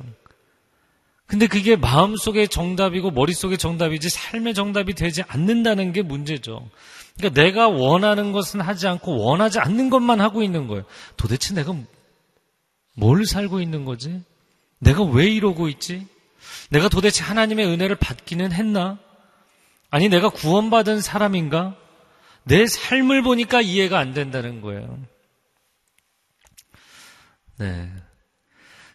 근데 1.26 1.48
그게 1.48 1.76
마음속의 1.76 2.50
정답이고 2.50 3.12
머릿속의 3.12 3.58
정답이지 3.58 4.10
삶의 4.10 4.54
정답이 4.54 4.94
되지 4.94 5.24
않는다는 5.28 5.94
게 5.94 6.02
문제죠. 6.02 6.70
그러니까 7.18 7.42
내가 7.42 7.68
원하는 7.70 8.32
것은 8.32 8.62
하지 8.62 8.88
않고 8.88 9.18
원하지 9.18 9.60
않는 9.60 9.90
것만 9.90 10.22
하고 10.22 10.44
있는 10.44 10.68
거예요. 10.68 10.84
도대체 11.18 11.54
내가 11.54 11.76
뭘 12.96 13.26
살고 13.26 13.62
있는 13.62 13.86
거지? 13.86 14.22
내가 14.80 15.04
왜 15.04 15.28
이러고 15.28 15.70
있지? 15.70 16.06
내가 16.70 16.90
도대체 16.90 17.24
하나님의 17.24 17.66
은혜를 17.68 17.96
받기는 17.96 18.52
했나? 18.52 19.00
아니, 19.90 20.10
내가 20.10 20.30
구원받은 20.30 21.02
사람인가? 21.02 21.76
내 22.44 22.66
삶을 22.68 23.22
보니까 23.22 23.62
이해가 23.62 23.98
안 23.98 24.14
된다는 24.14 24.62
거예요. 24.62 25.00
네. 27.58 27.90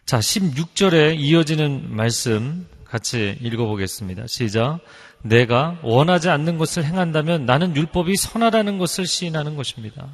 자, 0.09 0.17
16절에 0.17 1.19
이어지는 1.19 1.95
말씀 1.95 2.67
같이 2.83 3.37
읽어보겠습니다. 3.41 4.25
시작. 4.25 4.79
내가 5.21 5.77
원하지 5.83 6.29
않는 6.29 6.57
것을 6.57 6.83
행한다면 6.83 7.45
나는 7.45 7.75
율법이 7.75 8.15
선하다는 8.15 8.79
것을 8.79 9.05
시인하는 9.05 9.55
것입니다. 9.55 10.07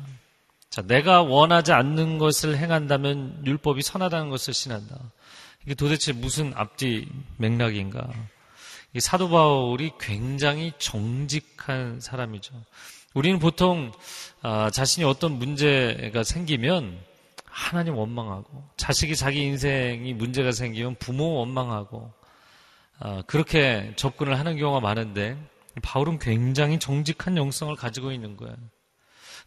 자, 0.70 0.82
내가 0.82 1.22
원하지 1.22 1.72
않는 1.72 2.18
것을 2.18 2.58
행한다면 2.58 3.44
율법이 3.46 3.84
선하다는 3.84 4.30
것을 4.30 4.54
시인한다. 4.54 5.00
이게 5.64 5.76
도대체 5.76 6.12
무슨 6.12 6.52
앞뒤 6.58 7.08
맥락인가? 7.38 8.06
사도 9.00 9.30
바울이 9.30 9.92
굉장히 9.98 10.74
정직한 10.78 12.02
사람이죠. 12.02 12.54
우리는 13.14 13.40
보통 13.40 13.94
아, 14.42 14.70
자신이 14.70 15.06
어떤 15.06 15.40
문제가 15.40 16.26
생기면 16.26 17.00
하나님 17.56 17.96
원망하고 17.96 18.66
자식이 18.76 19.16
자기 19.16 19.40
인생이 19.40 20.14
문제가 20.14 20.52
생기면 20.52 20.96
부모 21.00 21.36
원망하고 21.36 22.12
아, 23.00 23.24
그렇게 23.28 23.94
접근을 23.96 24.38
하는 24.38 24.58
경우가 24.58 24.82
많은데 24.82 25.38
바울은 25.82 26.20
굉장히 26.20 26.80
정직한 26.80 27.38
영성을 27.38 27.74
가지고 27.78 28.12
있는 28.12 28.36
거예요. 28.36 28.54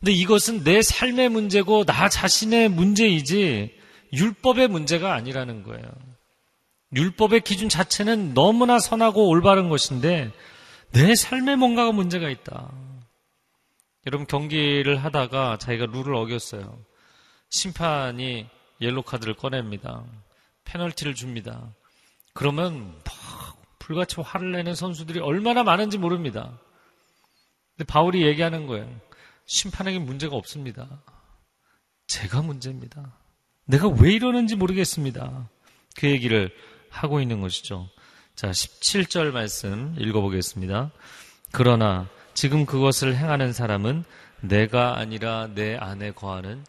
근데 0.00 0.12
이것은 0.12 0.64
내 0.64 0.80
삶의 0.80 1.28
문제고 1.28 1.84
나 1.84 2.08
자신의 2.08 2.70
문제이지 2.70 3.76
율법의 4.14 4.68
문제가 4.68 5.12
아니라는 5.12 5.62
거예요. 5.62 5.86
율법의 6.94 7.42
기준 7.42 7.68
자체는 7.68 8.32
너무나 8.32 8.78
선하고 8.78 9.28
올바른 9.28 9.68
것인데 9.68 10.32
내 10.92 11.14
삶에 11.14 11.56
뭔가가 11.56 11.92
문제가 11.92 12.30
있다. 12.30 12.72
여러분 14.06 14.26
경기를 14.26 14.96
하다가 14.96 15.58
자기가 15.58 15.86
룰을 15.92 16.14
어겼어요. 16.14 16.87
심판이 17.50 18.46
옐로 18.80 19.02
카드를 19.02 19.34
꺼냅니다. 19.34 20.04
페널티를 20.64 21.14
줍니다. 21.14 21.74
그러면 22.34 22.94
막 23.04 23.62
불같이 23.78 24.20
화를 24.20 24.52
내는 24.52 24.74
선수들이 24.74 25.20
얼마나 25.20 25.64
많은지 25.64 25.98
모릅니다. 25.98 26.58
근데 27.76 27.86
바울이 27.86 28.22
얘기하는 28.26 28.66
거예요. 28.66 28.88
심판에게 29.46 29.98
문제가 29.98 30.36
없습니다. 30.36 31.02
제가 32.06 32.42
문제입니다. 32.42 33.16
내가 33.64 33.88
왜 33.88 34.12
이러는지 34.12 34.56
모르겠습니다. 34.56 35.48
그 35.96 36.08
얘기를 36.08 36.54
하고 36.90 37.20
있는 37.20 37.40
것이죠. 37.40 37.88
자, 38.34 38.50
17절 38.50 39.32
말씀 39.32 39.94
읽어보겠습니다. 39.98 40.90
그러나 41.50 42.08
지금 42.34 42.66
그것을 42.66 43.16
행하는 43.16 43.52
사람은 43.52 44.04
내가 44.40 44.98
아니라 44.98 45.48
내 45.54 45.76
안에 45.76 46.12
거하는 46.12 46.64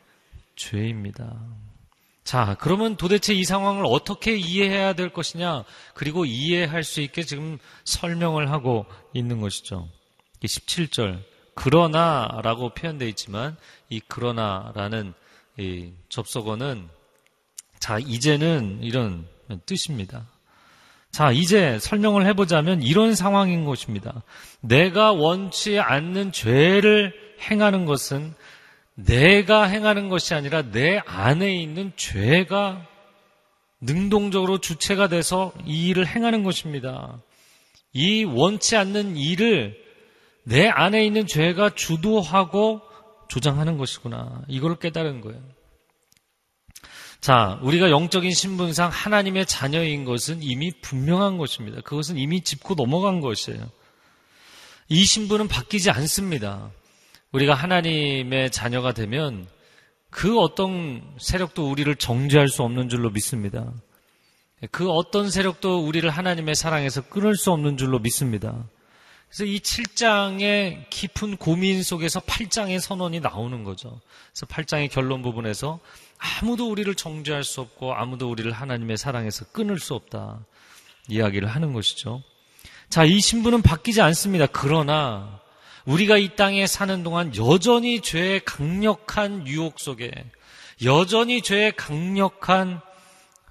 죄입니다. 0.60 1.40
자, 2.26 2.56
그러면 2.60 2.96
도대체 2.98 3.34
이 3.34 3.44
상황을 3.44 3.86
어떻게 3.88 4.38
이해해야 4.38 4.94
될 4.94 5.10
것이냐? 5.10 5.64
그리고 5.96 6.26
이해할 6.26 6.84
수 6.84 7.02
있게 7.02 7.24
지금 7.24 7.58
설명을 7.86 8.52
하고 8.52 8.86
있는 9.14 9.40
것이죠. 9.40 9.88
17절. 10.44 11.24
그러나 11.56 12.40
라고 12.44 12.70
표현되어 12.74 13.08
있지만 13.08 13.58
이 13.90 14.00
그러나 14.08 14.72
라는 14.76 15.14
이 15.58 15.92
접속어는 16.10 16.88
자, 17.80 17.98
이제는 17.98 18.80
이런 18.84 19.26
뜻입니다. 19.66 20.28
자, 21.12 21.32
이제 21.32 21.80
설명을 21.80 22.26
해보자면 22.28 22.84
이런 22.84 23.16
상황인 23.16 23.66
것입니다. 23.66 24.24
내가 24.60 25.14
원치 25.14 25.80
않는 25.80 26.32
죄를 26.34 27.14
행하는 27.50 27.86
것은 27.86 28.36
내가 29.06 29.64
행하는 29.64 30.10
것이 30.10 30.34
아니라 30.34 30.64
내 30.72 31.02
안에 31.06 31.56
있는 31.56 31.92
죄가 31.96 32.86
능동적으로 33.82 34.60
주체가 34.60 35.08
돼서 35.08 35.54
이 35.66 35.88
일을 35.88 36.06
행하는 36.06 36.44
것입니다. 36.44 37.22
이 37.94 38.24
원치 38.24 38.76
않는 38.76 39.16
일을 39.16 39.78
내 40.44 40.68
안에 40.68 41.06
있는 41.06 41.28
죄가 41.28 41.76
주도하고 41.76 42.82
조장하는 43.30 43.78
것이구나. 43.78 44.42
이걸 44.48 44.78
깨달은 44.78 45.22
거예요. 45.22 45.42
자, 47.22 47.60
우리가 47.62 47.90
영적인 47.90 48.32
신분상 48.32 48.90
하나님의 48.90 49.46
자녀인 49.46 50.06
것은 50.06 50.42
이미 50.42 50.72
분명한 50.82 51.38
것입니다. 51.38 51.82
그것은 51.82 52.18
이미 52.18 52.42
짚고 52.42 52.76
넘어간 52.76 53.20
것이에요. 53.20 53.70
이 54.88 55.06
신분은 55.06 55.48
바뀌지 55.48 55.92
않습니다. 55.92 56.72
우리가 57.32 57.54
하나님의 57.54 58.52
자녀가 58.52 58.94
되면 58.94 59.48
그 60.10 60.40
어떤 60.40 61.16
세력도 61.20 61.70
우리를 61.70 61.94
정죄할 61.96 62.48
수 62.48 62.64
없는 62.64 62.90
줄로 62.90 63.12
믿습니다. 63.12 63.72
그 64.72 64.90
어떤 64.90 65.30
세력도 65.30 65.86
우리를 65.86 66.10
하나님의 66.10 66.56
사랑에서 66.56 67.02
끊을 67.04 67.36
수 67.36 67.52
없는 67.52 67.78
줄로 67.78 68.00
믿습니다. 68.00 68.66
그래서 69.30 69.46
이 69.46 69.60
7장의 69.60 70.90
깊은 70.90 71.38
고민 71.38 71.84
속에서 71.84 72.20
8장의 72.20 72.80
선언이 72.80 73.20
나오는 73.20 73.64
거죠. 73.64 74.02
그래서 74.34 74.46
8장의 74.48 74.90
결론 74.90 75.22
부분에서 75.22 75.80
아무도 76.18 76.70
우리를 76.70 76.94
정죄할 76.96 77.44
수 77.44 77.62
없고 77.62 77.94
아무도 77.94 78.30
우리를 78.30 78.52
하나님의 78.52 78.98
사랑에서 78.98 79.46
끊을 79.52 79.78
수 79.80 79.94
없다. 79.94 80.40
이야기를 81.08 81.48
하는 81.48 81.74
것이죠. 81.74 82.24
자, 82.90 83.04
이 83.04 83.20
신분은 83.20 83.62
바뀌지 83.62 84.02
않습니다. 84.02 84.48
그러나 84.48 85.39
우리가 85.90 86.18
이 86.18 86.36
땅에 86.36 86.68
사는 86.68 87.02
동안 87.02 87.36
여전히 87.36 88.00
죄의 88.02 88.46
강력한 88.46 89.48
유혹 89.48 89.80
속에 89.80 90.12
여전히 90.86 91.42
죄의 91.42 91.76
강력한 91.76 92.80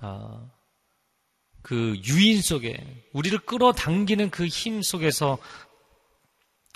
아, 0.01 0.47
그 1.63 1.97
유인 2.05 2.41
속에 2.41 2.79
우리를 3.13 3.37
끌어당기는 3.41 4.31
그 4.31 4.49
힘 4.49 4.83
속에서 4.83 5.39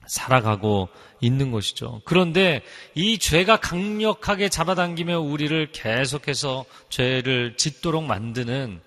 살아가고 0.09 0.88
있는 1.20 1.53
것이죠. 1.53 2.03
그런데 2.05 2.62
이 2.96 3.18
죄가 3.18 3.59
강력하게 3.59 4.48
잡아당기며 4.48 5.20
우리를 5.20 5.70
계속해서 5.70 6.64
죄를 6.90 7.57
짓도록 7.57 8.03
만드는 8.05 8.81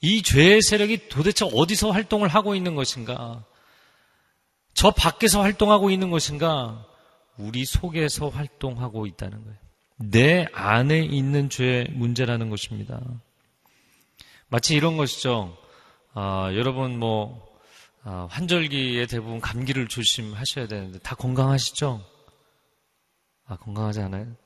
이 0.00 0.22
죄의 0.22 0.62
세력이 0.62 1.08
도대체 1.08 1.48
어디서 1.52 1.92
활동을 1.92 2.26
하고 2.26 2.56
있는 2.56 2.74
것인가? 2.74 3.44
저 4.76 4.90
밖에서 4.90 5.40
활동하고 5.40 5.90
있는 5.90 6.10
것인가? 6.10 6.86
우리 7.38 7.64
속에서 7.64 8.28
활동하고 8.28 9.06
있다는 9.06 9.42
거예요. 9.42 9.56
내 9.96 10.46
안에 10.52 11.00
있는 11.00 11.48
죄의 11.48 11.88
문제라는 11.92 12.50
것입니다. 12.50 13.00
마치 14.48 14.74
이런 14.74 14.98
것이죠. 14.98 15.56
아, 16.12 16.50
여러분 16.52 16.98
뭐 16.98 17.46
아, 18.04 18.28
환절기에 18.30 19.06
대부분 19.06 19.40
감기를 19.40 19.88
조심하셔야 19.88 20.68
되는데 20.68 20.98
다 20.98 21.14
건강하시죠? 21.14 22.04
아 23.46 23.56
건강하지 23.56 24.00
않아요? 24.02 24.36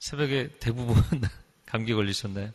새벽에 0.00 0.50
대부분 0.60 0.94
감기 1.64 1.94
걸리셨나요? 1.94 2.50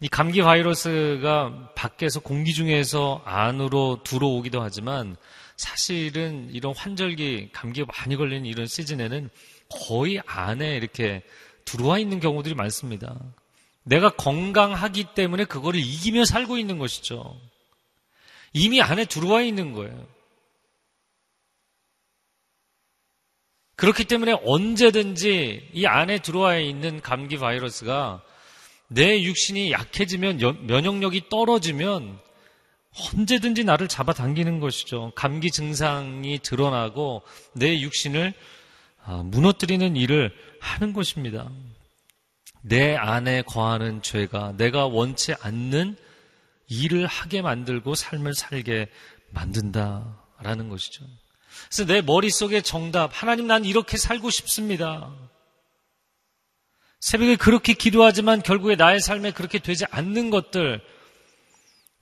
이 0.00 0.08
감기 0.08 0.40
바이러스가 0.40 1.74
밖에서 1.74 2.20
공기 2.20 2.54
중에서 2.54 3.22
안으로 3.26 4.02
들어오기도 4.02 4.62
하지만 4.62 5.16
사실은 5.56 6.48
이런 6.52 6.74
환절기 6.74 7.50
감기가 7.52 7.86
많이 7.96 8.16
걸리는 8.16 8.46
이런 8.46 8.66
시즌에는 8.66 9.30
거의 9.68 10.20
안에 10.26 10.76
이렇게 10.76 11.22
들어와 11.64 11.98
있는 11.98 12.20
경우들이 12.20 12.54
많습니다. 12.54 13.18
내가 13.84 14.10
건강하기 14.10 15.14
때문에 15.14 15.44
그거를 15.44 15.80
이기며 15.80 16.24
살고 16.24 16.58
있는 16.58 16.78
것이죠. 16.78 17.40
이미 18.52 18.80
안에 18.80 19.04
들어와 19.06 19.42
있는 19.42 19.72
거예요. 19.72 20.06
그렇기 23.76 24.04
때문에 24.04 24.36
언제든지 24.44 25.70
이 25.72 25.86
안에 25.86 26.20
들어와 26.20 26.58
있는 26.58 27.00
감기 27.00 27.38
바이러스가 27.38 28.22
내 28.88 29.22
육신이 29.22 29.72
약해지면 29.72 30.66
면역력이 30.66 31.28
떨어지면 31.30 32.20
언제든지 32.94 33.64
나를 33.64 33.88
잡아당기는 33.88 34.60
것이죠. 34.60 35.12
감기 35.14 35.50
증상이 35.50 36.40
드러나고 36.40 37.22
내 37.54 37.80
육신을 37.80 38.34
아, 39.04 39.22
무너뜨리는 39.24 39.96
일을 39.96 40.32
하는 40.60 40.92
것입니다. 40.92 41.50
내 42.60 42.94
안에 42.94 43.42
거하는 43.42 44.02
죄가 44.02 44.54
내가 44.56 44.86
원치 44.86 45.34
않는 45.40 45.96
일을 46.68 47.06
하게 47.06 47.42
만들고 47.42 47.94
삶을 47.94 48.34
살게 48.34 48.88
만든다라는 49.30 50.68
것이죠. 50.68 51.04
그래서 51.68 51.84
내 51.86 52.00
머릿속에 52.00 52.60
정답, 52.60 53.10
하나님 53.12 53.46
난 53.46 53.64
이렇게 53.64 53.96
살고 53.96 54.30
싶습니다. 54.30 55.12
새벽에 57.00 57.36
그렇게 57.36 57.74
기도하지만 57.74 58.42
결국에 58.42 58.76
나의 58.76 59.00
삶에 59.00 59.32
그렇게 59.32 59.58
되지 59.58 59.84
않는 59.90 60.30
것들, 60.30 60.80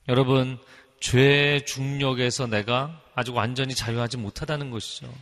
여러분, 0.07 0.59
죄의 1.01 1.65
중력에서 1.65 2.47
내가 2.47 3.01
아주 3.13 3.33
완전히 3.33 3.75
자유하지 3.75 4.17
못하다는 4.17 4.71
것이죠. 4.71 5.13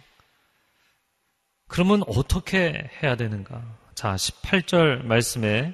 그러면 1.68 2.04
어떻게 2.08 2.90
해야 3.02 3.16
되는가? 3.16 3.64
자, 3.96 4.16
18절 4.16 5.04
말씀에 5.06 5.74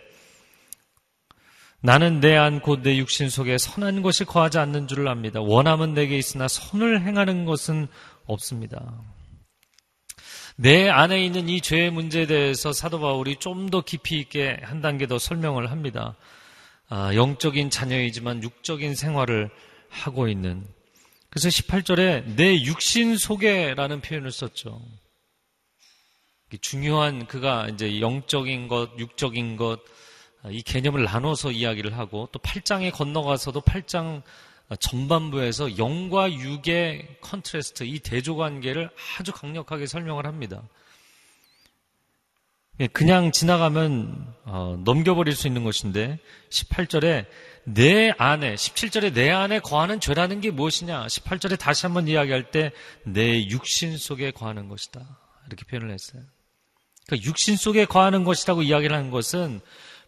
나는 1.82 2.20
내 2.20 2.36
안 2.36 2.62
곧 2.63 2.82
내 2.82 2.98
육신 2.98 3.30
속에 3.30 3.58
선한 3.58 4.02
것이 4.02 4.26
거하지 4.26 4.58
않는 4.58 4.88
줄을 4.88 5.08
압니다. 5.08 5.41
원함은 5.41 5.94
내게 5.94 6.18
있으나 6.18 6.48
선을 6.48 7.02
행하는 7.02 7.46
것은 7.46 7.88
없습니다. 8.26 9.04
내 10.56 10.89
안에 10.89 11.24
있는 11.24 11.50
이 11.50 11.62
죄의 11.62 11.91
문제에 11.91 12.26
대해서 12.28 12.74
사도 12.74 13.00
바울이 13.00 13.36
좀 13.38 13.70
더 13.70 13.82
깊이 13.82 14.20
있게 14.20 14.58
한 14.63 14.82
단계 14.82 15.06
더 15.06 15.20
설명을 15.20 15.70
합니다. 15.70 16.15
아, 16.89 17.13
영적인 17.13 17.70
자녀이지만 17.70 18.41
육적인 18.44 18.96
생활을 18.96 19.50
하고 19.89 20.28
있는. 20.28 20.65
그래서 21.30 21.50
18절에 21.50 22.36
내 22.36 22.63
육신 22.63 23.17
속에라는 23.17 24.02
표현을 24.02 24.32
썼죠. 24.32 24.82
중요한 26.62 27.28
그가 27.28 27.67
이제 27.67 28.00
영적인 28.00 28.67
것, 28.67 28.98
육적인 28.98 29.58
것, 29.58 29.82
이 30.50 30.62
개념을 30.62 31.04
나눠서 31.04 31.52
이야기를 31.52 31.98
하고 31.98 32.30
또 32.32 32.39
8장에 32.39 32.93
건너가서도 32.93 33.62
8장 33.62 34.21
전반부에서 34.80 35.78
영과 35.78 36.32
육의 36.32 37.17
contrast, 37.21 37.84
이 37.84 38.00
대조 38.00 38.36
관계를 38.36 38.89
아주 39.17 39.32
강력하게 39.32 39.86
설명을 39.86 40.26
합니다. 40.26 40.62
예, 42.82 42.88
그냥 42.88 43.32
지나가면 43.32 44.34
어, 44.44 44.78
넘겨버릴 44.84 45.34
수 45.34 45.48
있는 45.48 45.64
것인데 45.64 46.20
18절에 46.50 47.26
내 47.64 48.14
안에 48.18 48.56
17절에 48.56 49.14
내 49.14 49.32
안에 49.32 49.60
거하는 49.60 50.00
죄라는 50.00 50.42
게 50.42 50.52
무엇이냐 50.52 51.08
18절에 51.08 51.58
다시 51.58 51.86
한번 51.86 52.08
이야기할 52.08 52.52
때 52.52 52.72
내 53.04 53.48
육신 53.48 53.98
속에 53.98 54.32
거하는 54.32 54.68
것이다 54.68 55.02
이렇게 55.48 55.66
표현을 55.66 55.92
했어요. 55.92 56.22
그러니까 57.08 57.28
육신 57.28 57.56
속에 57.56 57.86
거하는 57.86 58.24
것이라고 58.24 58.64
이야기를 58.64 58.96
하는 58.96 59.10
것은 59.10 59.62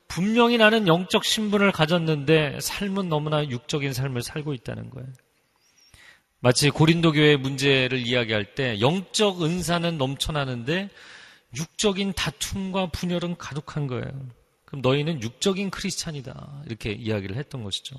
분명히 0.08 0.58
나는 0.58 0.88
영적 0.88 1.24
신분을 1.24 1.72
가졌는데 1.72 2.60
삶은 2.62 3.08
너무나 3.10 3.48
육적인 3.48 3.94
삶을 3.94 4.24
살고 4.24 4.54
있다는 4.54 4.90
거예요. 4.90 5.08
마치 6.40 6.70
고린도 6.70 7.14
교회의 7.14 7.38
문제를 7.38 8.06
이야기할 8.06 8.56
때 8.56 8.80
영적 8.80 9.42
은사는 9.42 9.98
넘쳐나는데 9.98 10.90
육적인 11.56 12.14
다툼과 12.14 12.92
분열은 12.92 13.38
가득한 13.38 13.88
거예요. 13.88 14.12
그럼 14.66 14.82
너희는 14.82 15.22
육적인 15.22 15.70
크리스찬이다. 15.70 16.64
이렇게 16.66 16.92
이야기를 16.92 17.38
했던 17.38 17.64
것이죠. 17.64 17.96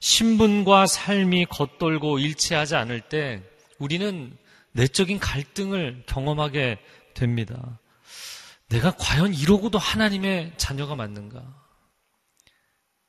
신분과 0.00 0.86
삶이 0.86 1.46
겉돌고 1.46 2.18
일치하지 2.18 2.74
않을 2.76 3.00
때 3.02 3.42
우리는 3.78 4.36
내적인 4.72 5.18
갈등을 5.18 6.04
경험하게 6.06 6.78
됩니다. 7.14 7.78
내가 8.68 8.94
과연 8.98 9.34
이러고도 9.34 9.78
하나님의 9.78 10.54
자녀가 10.56 10.94
맞는가? 10.94 11.42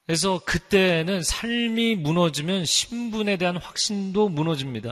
그래서 0.06 0.40
그때는 0.40 1.24
삶이 1.24 1.96
무너지면 1.96 2.66
신분에 2.66 3.38
대한 3.38 3.58
확신도 3.58 4.30
무너집니다. 4.30 4.90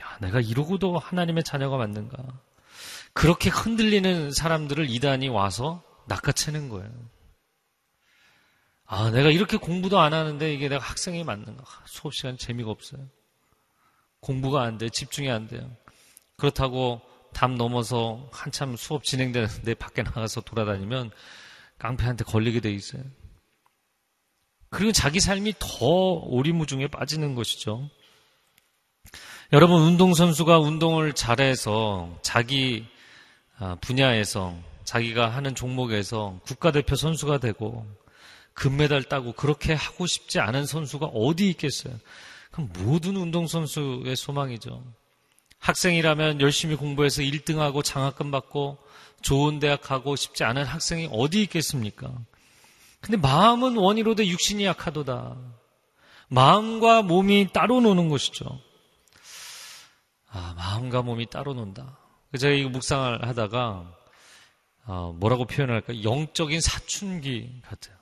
야, 0.00 0.18
내가 0.20 0.40
이러고도 0.40 0.98
하나님의 0.98 1.42
자녀가 1.42 1.76
맞는가? 1.76 2.16
그렇게 3.18 3.50
흔들리는 3.50 4.30
사람들을 4.30 4.88
이단이 4.88 5.26
와서 5.26 5.82
낚아채는 6.06 6.68
거예요. 6.68 6.88
아, 8.86 9.10
내가 9.10 9.30
이렇게 9.30 9.56
공부도 9.56 9.98
안 9.98 10.14
하는데 10.14 10.54
이게 10.54 10.68
내가 10.68 10.84
학생이 10.84 11.24
맞는가? 11.24 11.64
수업 11.84 12.14
시간 12.14 12.38
재미가 12.38 12.70
없어요. 12.70 13.08
공부가 14.20 14.62
안 14.62 14.78
돼, 14.78 14.88
집중이 14.88 15.28
안 15.32 15.48
돼요. 15.48 15.68
그렇다고 16.36 17.00
담 17.34 17.56
넘어서 17.56 18.28
한참 18.30 18.76
수업 18.76 19.02
진행되는데 19.02 19.74
밖에 19.74 20.04
나가서 20.04 20.42
돌아다니면 20.42 21.10
깡패한테 21.78 22.22
걸리게 22.22 22.60
돼 22.60 22.70
있어요. 22.70 23.02
그리고 24.70 24.92
자기 24.92 25.18
삶이 25.18 25.54
더 25.58 25.86
오리무중에 25.88 26.86
빠지는 26.86 27.34
것이죠. 27.34 27.90
여러분, 29.52 29.82
운동선수가 29.82 30.60
운동을 30.60 31.14
잘해서 31.14 32.16
자기 32.22 32.86
아, 32.86 32.97
분야에서 33.80 34.54
자기가 34.84 35.28
하는 35.28 35.54
종목에서 35.54 36.40
국가대표 36.44 36.96
선수가 36.96 37.38
되고 37.38 37.86
금메달 38.54 39.04
따고 39.04 39.32
그렇게 39.32 39.72
하고 39.74 40.06
싶지 40.06 40.40
않은 40.40 40.66
선수가 40.66 41.06
어디 41.06 41.48
있겠어요? 41.50 41.94
그럼 42.50 42.70
모든 42.78 43.16
운동선수의 43.16 44.16
소망이죠. 44.16 44.82
학생이라면 45.58 46.40
열심히 46.40 46.76
공부해서 46.76 47.22
1등하고 47.22 47.84
장학금 47.84 48.30
받고 48.30 48.78
좋은 49.20 49.58
대학 49.58 49.80
가고 49.82 50.16
싶지 50.16 50.44
않은 50.44 50.64
학생이 50.64 51.08
어디 51.12 51.42
있겠습니까? 51.42 52.12
근데 53.00 53.16
마음은 53.16 53.76
원이로되 53.76 54.26
육신이 54.26 54.64
약하도다. 54.64 55.36
마음과 56.28 57.02
몸이 57.02 57.48
따로 57.52 57.80
노는 57.80 58.08
것이죠. 58.08 58.60
아, 60.30 60.54
마음과 60.56 61.02
몸이 61.02 61.26
따로 61.26 61.54
논다. 61.54 61.98
제가 62.36 62.52
이거 62.52 62.68
묵상을 62.68 63.26
하다가 63.26 63.94
어, 64.84 65.14
뭐라고 65.18 65.44
표현할까? 65.46 66.02
영적인 66.02 66.60
사춘기 66.60 67.60
같아요. 67.62 67.96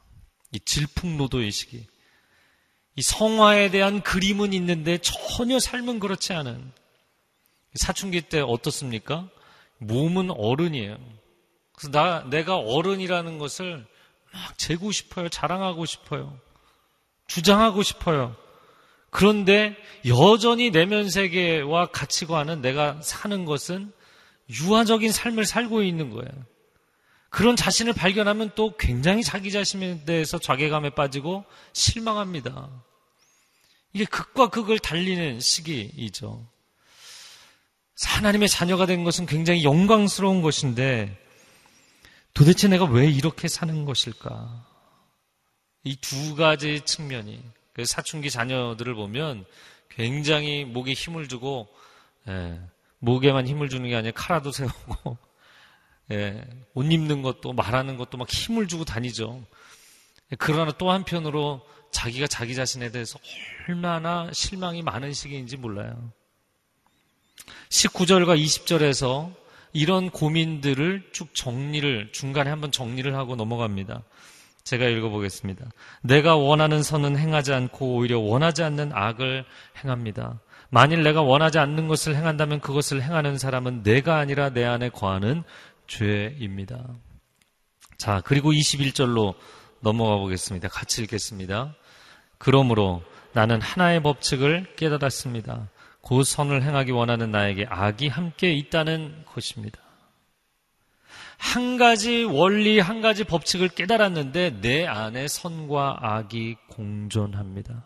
이 0.53 0.61
질풍노도의 0.61 1.51
시기. 1.53 1.87
이 2.97 3.03
성화에 3.03 3.71
대한 3.71 4.03
그림은 4.03 4.53
있는데 4.55 4.99
전혀 4.99 5.59
삶은 5.61 6.01
그렇지 6.01 6.33
않은 6.33 6.73
사춘기 7.75 8.23
때 8.23 8.41
어떻습니까? 8.41 9.29
몸은 9.79 10.31
어른이에요. 10.31 10.97
그래서 11.73 11.91
나, 11.91 12.25
내가 12.31 12.57
어른이라는 12.57 13.39
것을 13.39 13.87
막 14.33 14.59
재고 14.59 14.93
싶어요. 14.93 15.29
자랑하고 15.29 15.85
싶어요. 15.85 16.39
주장하고 17.27 17.83
싶어요. 17.83 18.35
그런데 19.11 19.77
여전히 20.07 20.71
내면 20.71 21.11
세계와 21.11 21.87
가치관은 21.87 22.61
내가 22.61 23.01
사는 23.03 23.45
것은 23.45 23.93
유아적인 24.51 25.13
삶을 25.13 25.45
살고 25.45 25.83
있는 25.83 26.11
거예요. 26.11 26.31
그런 27.31 27.57
자신을 27.57 27.93
발견하면 27.93 28.53
또 28.55 28.77
굉장히 28.77 29.23
자기 29.23 29.51
자신에 29.51 30.05
대해서 30.05 30.39
자괴감에 30.39 30.91
빠지고 30.91 31.45
실망합니다. 31.73 32.71
이게 33.93 34.05
극과 34.05 34.49
극을 34.49 34.79
달리는 34.79 35.41
시기이죠. 35.41 36.47
하나님의 38.05 38.49
자녀가 38.49 38.87
된 38.87 39.05
것은 39.05 39.27
굉장히 39.27 39.65
영광스러운 39.65 40.43
것인데 40.43 41.19
도대체 42.35 42.69
내가 42.69 42.85
왜 42.85 43.07
이렇게 43.11 43.49
사는 43.49 43.85
것일까? 43.85 44.67
이 45.85 45.97
두 45.97 46.35
가지 46.35 46.81
측면이 46.81 47.43
그 47.73 47.85
사춘기 47.85 48.31
자녀들을 48.31 48.95
보면 48.95 49.45
굉장히 49.89 50.65
목에 50.65 50.93
힘을 50.93 51.29
주고 51.29 51.69
예, 52.29 52.61
목에만 52.99 53.47
힘을 53.47 53.69
주는 53.69 53.89
게 53.89 53.97
아니라 53.97 54.13
카라도 54.15 54.53
세우고 54.53 55.19
예, 56.13 56.45
옷 56.75 56.91
입는 56.91 57.23
것도 57.23 57.53
말하는 57.53 57.97
것도 57.97 58.17
막 58.19 58.29
힘을 58.31 58.69
주고 58.69 58.85
다니죠. 58.85 59.45
그러나 60.39 60.73
또 60.73 60.91
한편으로 60.91 61.67
자기가 61.93 62.27
자기 62.27 62.55
자신에 62.55 62.91
대해서 62.91 63.19
얼마나 63.69 64.31
실망이 64.33 64.83
많은 64.83 65.13
시기인지 65.13 65.57
몰라요. 65.57 66.13
19절과 67.71 68.41
20절에서 68.41 69.33
이런 69.73 70.11
고민들을 70.11 71.11
쭉 71.13 71.35
정리를, 71.35 72.13
중간에 72.13 72.51
한번 72.51 72.73
정리를 72.73 73.15
하고 73.15 73.37
넘어갑니다. 73.37 74.03
제가 74.65 74.87
읽어보겠습니다. 74.87 75.67
내가 76.03 76.37
원하는 76.37 76.83
선은 76.83 77.17
행하지 77.17 77.53
않고 77.53 77.97
오히려 77.97 78.19
원하지 78.19 78.63
않는 78.65 78.93
악을 78.93 79.45
행합니다. 79.85 80.41
만일 80.71 81.03
내가 81.03 81.23
원하지 81.23 81.59
않는 81.59 81.89
것을 81.89 82.17
행한다면 82.17 82.61
그것을 82.61 83.03
행하는 83.03 83.39
사람은 83.39 83.83
내가 83.83 84.19
아니라 84.19 84.51
내 84.51 84.65
안에 84.65 84.89
거하는 84.89 85.43
죄입니다. 85.87 86.85
자, 87.97 88.21
그리고 88.25 88.53
21절로 88.53 89.35
넘어가 89.81 90.17
보겠습니다. 90.17 90.69
같이 90.69 91.03
읽겠습니다. 91.03 91.75
그러므로 92.39 93.03
나는 93.33 93.61
하나의 93.61 94.03
법칙을 94.03 94.75
깨달았습니다. 94.77 95.69
곧 96.01 96.25
선을 96.25 96.63
행하기 96.63 96.93
원하는 96.93 97.31
나에게 97.31 97.67
악이 97.69 98.09
함께 98.09 98.53
있다는 98.53 99.25
것입니다. 99.27 99.79
한 101.39 101.77
가지 101.77 102.25
원리, 102.25 102.79
한 102.79 103.01
가지 103.01 103.25
법칙을 103.25 103.69
깨달았는데 103.69 104.61
내 104.61 104.87
안에 104.87 105.29
선과 105.29 105.99
악이 106.01 106.57
공존합니다. 106.69 107.85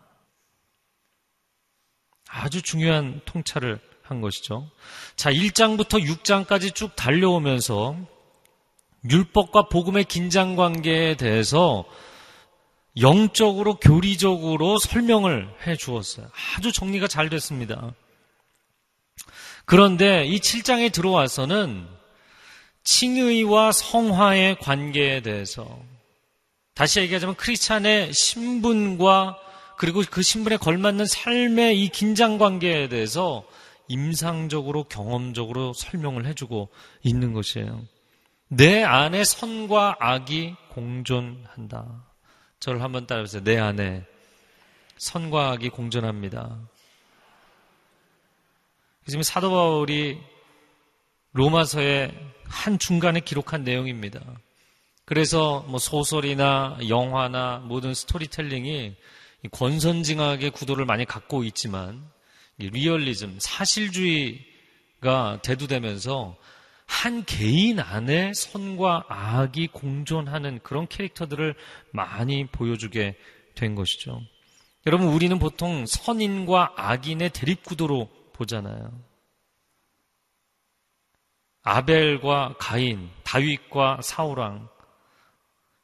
아주 2.31 2.61
중요한 2.61 3.19
통찰을 3.25 3.79
한 4.03 4.21
것이죠. 4.21 4.69
자, 5.15 5.31
1장부터 5.31 6.03
6장까지 6.03 6.73
쭉 6.73 6.95
달려오면서 6.95 7.97
율법과 9.09 9.63
복음의 9.69 10.05
긴장 10.05 10.55
관계에 10.55 11.15
대해서 11.15 11.85
영적으로 12.99 13.75
교리적으로 13.75 14.77
설명을 14.77 15.49
해 15.65 15.75
주었어요. 15.75 16.29
아주 16.55 16.71
정리가 16.71 17.07
잘 17.07 17.29
됐습니다. 17.29 17.93
그런데 19.65 20.25
이 20.25 20.39
7장에 20.39 20.91
들어와서는 20.91 21.87
칭의와 22.83 23.71
성화의 23.71 24.57
관계에 24.59 25.21
대해서 25.21 25.79
다시 26.73 26.99
얘기하자면 26.99 27.35
크리스찬의 27.35 28.13
신분과 28.13 29.37
그리고 29.81 30.03
그 30.11 30.21
신분에 30.21 30.57
걸맞는 30.57 31.07
삶의 31.07 31.81
이 31.81 31.89
긴장 31.89 32.37
관계에 32.37 32.87
대해서 32.87 33.43
임상적으로 33.87 34.83
경험적으로 34.83 35.73
설명을 35.73 36.27
해주고 36.27 36.69
있는 37.01 37.33
것이에요. 37.33 37.81
내 38.47 38.83
안에 38.83 39.23
선과 39.23 39.95
악이 39.99 40.53
공존한다. 40.69 42.05
저를 42.59 42.83
한번 42.83 43.07
따라해보세요. 43.07 43.43
내 43.43 43.57
안에 43.57 44.05
선과 44.97 45.49
악이 45.53 45.69
공존합니다. 45.69 46.59
지금 49.07 49.23
사도 49.23 49.49
바울이 49.49 50.19
로마서의 51.31 52.11
한 52.43 52.77
중간에 52.77 53.19
기록한 53.19 53.63
내용입니다. 53.63 54.21
그래서 55.05 55.65
뭐 55.67 55.79
소설이나 55.79 56.77
영화나 56.87 57.57
모든 57.65 57.95
스토리텔링이 57.95 58.95
권선징악의 59.49 60.51
구도를 60.51 60.85
많이 60.85 61.05
갖고 61.05 61.43
있지만 61.43 62.05
리얼리즘, 62.57 63.37
사실주의가 63.39 65.39
대두되면서 65.41 66.37
한 66.85 67.23
개인 67.25 67.79
안에 67.79 68.33
선과 68.33 69.05
악이 69.07 69.67
공존하는 69.67 70.59
그런 70.61 70.87
캐릭터들을 70.87 71.55
많이 71.91 72.45
보여주게 72.47 73.15
된 73.55 73.75
것이죠. 73.75 74.21
여러분, 74.85 75.07
우리는 75.07 75.39
보통 75.39 75.85
선인과 75.85 76.73
악인의 76.75 77.31
대립구도로 77.31 78.09
보잖아요. 78.33 78.91
아벨과 81.63 82.55
가인, 82.59 83.09
다윗과 83.23 84.01
사우랑, 84.03 84.67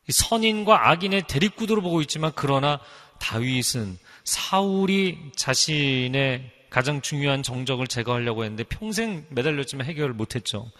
선인과 0.10 0.90
악인의 0.90 1.24
대립구도로 1.28 1.82
보고 1.82 2.02
있지만 2.02 2.32
그러나 2.36 2.80
다윗은 3.20 3.98
사울이 4.24 5.32
자신의 5.36 6.52
가장 6.70 7.02
중요한 7.02 7.44
정적을 7.44 7.88
제거하려고 7.88 8.44
했는데 8.44 8.64
평생 8.64 9.26
매달렸지만 9.30 9.88
해결을 9.88 10.14
못했죠. 10.14 10.72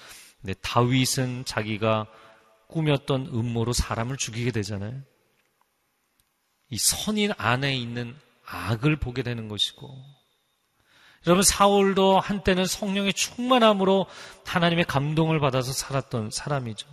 근데 0.42 0.54
다윗은 0.62 1.46
자기가 1.46 2.08
꾸몄던 2.68 3.28
음모로 3.28 3.74
사람을 3.74 4.18
죽이게 4.18 4.52
되잖아요. 4.52 5.02
이 6.70 6.78
선인 6.78 7.32
안에 7.38 7.76
있는 7.76 8.16
악을 8.46 8.98
보게 8.98 9.24
되는 9.24 9.48
것이고, 9.48 9.90
여러분 11.26 11.44
사울도 11.44 12.20
한때는 12.20 12.66
성령의 12.66 13.14
충만함으로 13.14 14.06
하나님의 14.46 14.86
감동을 14.86 15.40
받아서 15.40 15.72
살았던 15.74 16.32
사람이죠. 16.32 16.88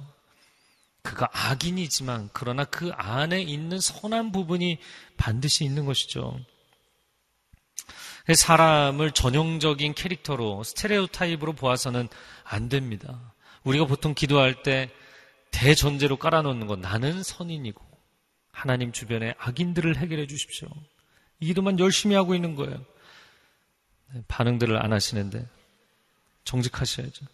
그가 1.04 1.28
악인이지만 1.32 2.30
그러나 2.32 2.64
그 2.64 2.90
안에 2.94 3.42
있는 3.42 3.78
선한 3.78 4.32
부분이 4.32 4.78
반드시 5.16 5.64
있는 5.64 5.84
것이죠. 5.84 6.40
사람을 8.34 9.12
전형적인 9.12 9.92
캐릭터로 9.94 10.64
스테레오 10.64 11.08
타입으로 11.08 11.52
보아서는 11.52 12.08
안 12.42 12.70
됩니다. 12.70 13.34
우리가 13.64 13.84
보통 13.84 14.14
기도할 14.14 14.62
때 14.62 14.90
대전제로 15.50 16.16
깔아놓는 16.16 16.66
건 16.66 16.80
나는 16.80 17.22
선인이고 17.22 17.84
하나님 18.50 18.90
주변에 18.90 19.34
악인들을 19.38 19.98
해결해 19.98 20.26
주십시오. 20.26 20.68
이 21.38 21.46
기도만 21.46 21.78
열심히 21.78 22.16
하고 22.16 22.34
있는 22.34 22.54
거예요. 22.54 22.82
네, 24.14 24.22
반응들을 24.26 24.82
안 24.82 24.94
하시는데 24.94 25.46
정직하셔야죠. 26.44 27.26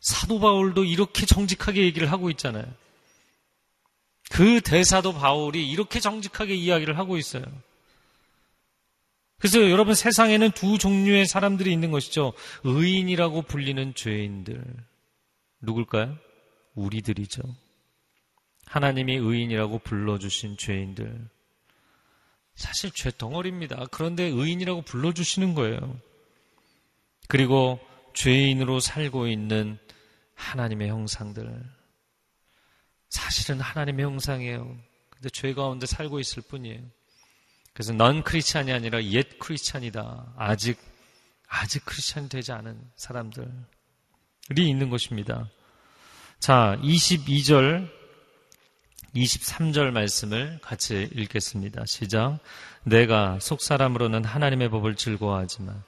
사도 0.00 0.40
바울도 0.40 0.84
이렇게 0.84 1.26
정직하게 1.26 1.82
얘기를 1.82 2.10
하고 2.10 2.30
있잖아요. 2.30 2.64
그 4.30 4.60
대사도 4.60 5.12
바울이 5.12 5.68
이렇게 5.68 5.98
정직하게 5.98 6.54
이야기를 6.54 6.96
하고 6.96 7.18
있어요. 7.18 7.42
그래서 9.38 9.68
여러분 9.70 9.94
세상에는 9.94 10.52
두 10.52 10.78
종류의 10.78 11.26
사람들이 11.26 11.72
있는 11.72 11.90
것이죠. 11.90 12.32
의인이라고 12.62 13.42
불리는 13.42 13.94
죄인들. 13.94 14.62
누굴까요? 15.62 16.16
우리들이죠. 16.74 17.42
하나님이 18.66 19.16
의인이라고 19.16 19.80
불러주신 19.80 20.56
죄인들. 20.58 21.28
사실 22.54 22.92
죄 22.92 23.10
덩어리입니다. 23.10 23.86
그런데 23.90 24.24
의인이라고 24.24 24.82
불러주시는 24.82 25.54
거예요. 25.54 25.98
그리고 27.26 27.80
죄인으로 28.14 28.78
살고 28.78 29.26
있는 29.26 29.78
하나님의 30.34 30.88
형상들. 30.88 31.79
사실은 33.10 33.60
하나님의 33.60 34.06
형상이에요. 34.06 34.76
근데 35.10 35.28
죄 35.30 35.52
가운데 35.52 35.86
살고 35.86 36.20
있을 36.20 36.42
뿐이에요. 36.48 36.80
그래서 37.74 37.92
넌 37.92 38.22
크리스찬이 38.22 38.72
아니라 38.72 39.02
옛 39.04 39.38
크리스찬이다. 39.38 40.34
아직 40.36 40.78
아직 41.48 41.84
크리스찬이 41.84 42.28
되지 42.28 42.52
않은 42.52 42.80
사람들이 42.94 43.50
있는 44.56 44.88
것입니다. 44.88 45.50
자, 46.38 46.78
22절 46.82 47.90
23절 49.14 49.90
말씀을 49.90 50.60
같이 50.62 51.10
읽겠습니다. 51.12 51.84
시작. 51.86 52.38
내가 52.84 53.38
속사람으로는 53.40 54.24
하나님의 54.24 54.70
법을 54.70 54.94
즐거워하지만 54.94 55.82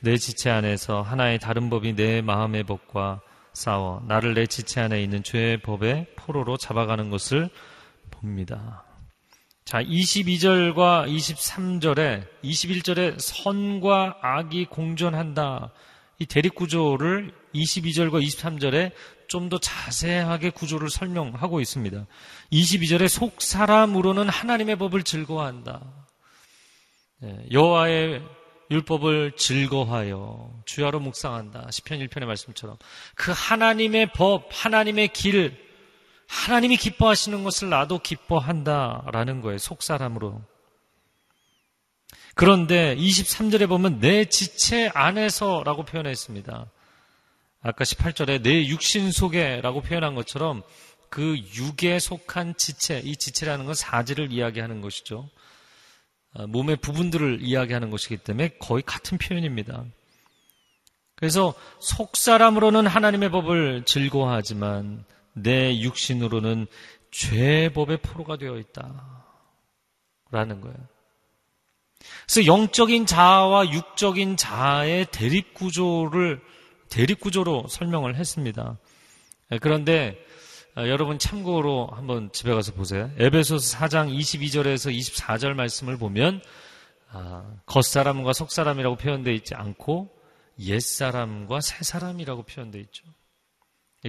내 0.00 0.16
지체 0.16 0.50
안에서 0.50 1.02
하나의 1.02 1.38
다른 1.38 1.70
법이 1.70 1.94
내 1.94 2.20
마음의 2.20 2.64
법과 2.64 3.20
싸워 3.56 4.02
나를 4.06 4.34
내 4.34 4.46
지체 4.46 4.82
안에 4.82 5.02
있는 5.02 5.22
죄의 5.22 5.62
법의 5.62 6.08
포로로 6.14 6.58
잡아가는 6.58 7.08
것을 7.08 7.48
봅니다. 8.10 8.84
자, 9.64 9.82
22절과 9.82 11.08
23절에 11.08 12.26
21절에 12.44 13.18
선과 13.18 14.18
악이 14.20 14.66
공존한다. 14.66 15.72
이 16.18 16.26
대립 16.26 16.54
구조를 16.54 17.32
22절과 17.54 18.22
23절에 18.22 18.92
좀 19.26 19.48
더 19.48 19.58
자세하게 19.58 20.50
구조를 20.50 20.90
설명하고 20.90 21.60
있습니다. 21.60 22.06
22절에 22.52 23.08
속 23.08 23.40
사람으로는 23.40 24.28
하나님의 24.28 24.76
법을 24.76 25.02
즐거워한다. 25.02 25.82
네, 27.22 27.46
여호와의 27.50 28.22
율법을 28.70 29.32
즐거워하여 29.36 30.62
주야로 30.64 31.00
묵상한다. 31.00 31.70
시편 31.70 32.00
1편의 32.00 32.24
말씀처럼 32.24 32.76
그 33.14 33.32
하나님의 33.34 34.12
법, 34.12 34.48
하나님의 34.50 35.08
길, 35.08 35.56
하나님이 36.28 36.76
기뻐하시는 36.76 37.44
것을 37.44 37.68
나도 37.68 38.00
기뻐한다라는 38.00 39.40
거예요. 39.40 39.58
속사람으로. 39.58 40.42
그런데 42.34 42.94
23절에 42.96 43.68
보면 43.68 44.00
내 44.00 44.26
지체 44.26 44.90
안에서라고 44.92 45.84
표현했습니다. 45.84 46.70
아까 47.62 47.84
18절에 47.84 48.42
내 48.42 48.66
육신 48.66 49.10
속에라고 49.10 49.80
표현한 49.80 50.14
것처럼 50.14 50.62
그 51.08 51.36
육에 51.54 51.98
속한 51.98 52.56
지체, 52.56 53.00
이 53.04 53.16
지체라는 53.16 53.64
건 53.64 53.74
사지를 53.74 54.32
이야기하는 54.32 54.80
것이죠. 54.80 55.30
아, 56.38 56.46
몸의 56.46 56.76
부분들을 56.76 57.38
이야기하는 57.40 57.90
것이기 57.90 58.18
때문에 58.18 58.50
거의 58.58 58.82
같은 58.82 59.18
표현입니다. 59.18 59.84
그래서 61.14 61.54
속 61.80 62.16
사람으로는 62.16 62.86
하나님의 62.86 63.30
법을 63.30 63.84
즐거워하지만 63.86 65.04
내 65.32 65.80
육신으로는 65.80 66.66
죄 67.10 67.70
법의 67.70 67.98
포로가 67.98 68.36
되어 68.36 68.58
있다. 68.58 69.24
라는 70.30 70.60
거예요. 70.60 70.76
그래서 72.26 72.46
영적인 72.46 73.06
자아와 73.06 73.70
육적인 73.70 74.36
자아의 74.36 75.06
대립 75.12 75.54
구조를, 75.54 76.42
대립 76.90 77.20
구조로 77.20 77.66
설명을 77.68 78.16
했습니다. 78.16 78.76
예, 79.52 79.58
그런데 79.58 80.18
아, 80.18 80.25
여러분 80.84 81.18
참고로 81.18 81.88
한번 81.90 82.30
집에 82.32 82.52
가서 82.52 82.72
보세요. 82.72 83.10
에베소서 83.16 83.78
4장 83.78 84.14
22절에서 84.14 84.94
24절 84.94 85.54
말씀을 85.54 85.96
보면 85.96 86.42
아, 87.10 87.50
겉사람과 87.64 88.34
속사람이라고 88.34 88.96
표현되어 88.96 89.32
있지 89.32 89.54
않고 89.54 90.14
옛사람과 90.60 91.62
새사람이라고 91.62 92.42
표현되어 92.42 92.82
있죠. 92.82 93.04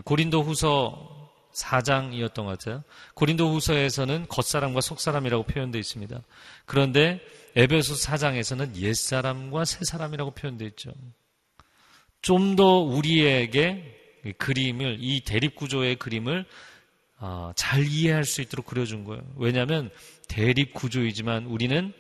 고린도 0.04 0.44
후서 0.44 1.32
4장이었던 1.54 2.36
것 2.36 2.46
같아요. 2.46 2.84
고린도 3.14 3.50
후서에서는 3.50 4.28
겉사람과 4.28 4.82
속사람이라고 4.82 5.44
표현되어 5.44 5.80
있습니다. 5.80 6.22
그런데 6.66 7.22
에베소 7.56 7.94
4장에서는 7.94 8.76
옛사람과 8.76 9.64
새사람이라고 9.64 10.32
표현되어 10.32 10.68
있죠. 10.70 10.92
좀 12.22 12.56
더 12.58 12.80
우리에게 12.80 13.97
그림을, 14.34 14.98
이 15.00 15.22
대립 15.22 15.56
구조의 15.56 15.98
그림을 15.98 16.46
어, 17.20 17.52
잘 17.56 17.86
이해할 17.86 18.26
수 18.26 18.42
있도록 18.42 18.66
그려준 18.66 19.04
거예요. 19.04 19.24
왜냐하면 19.38 19.90
대립 20.28 20.74
구조이지만 20.74 21.46
우리는 21.46 21.94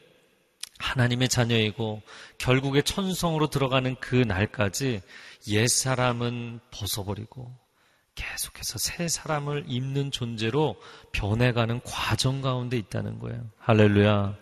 하나님의 0.79 1.27
자녀이고 1.27 2.03
결국에 2.37 2.81
천성으로 2.83 3.49
들어가는 3.49 3.95
그 3.99 4.15
날까지 4.15 5.01
옛 5.47 5.67
사람은 5.67 6.59
벗어버리고 6.69 7.51
계속해서 8.13 8.77
새 8.77 9.07
사람을 9.07 9.65
입는 9.67 10.11
존재로 10.11 10.75
변해가는 11.13 11.81
과정 11.83 12.41
가운데 12.41 12.77
있다는 12.77 13.19
거예요. 13.19 13.43
할렐루야. 13.59 14.35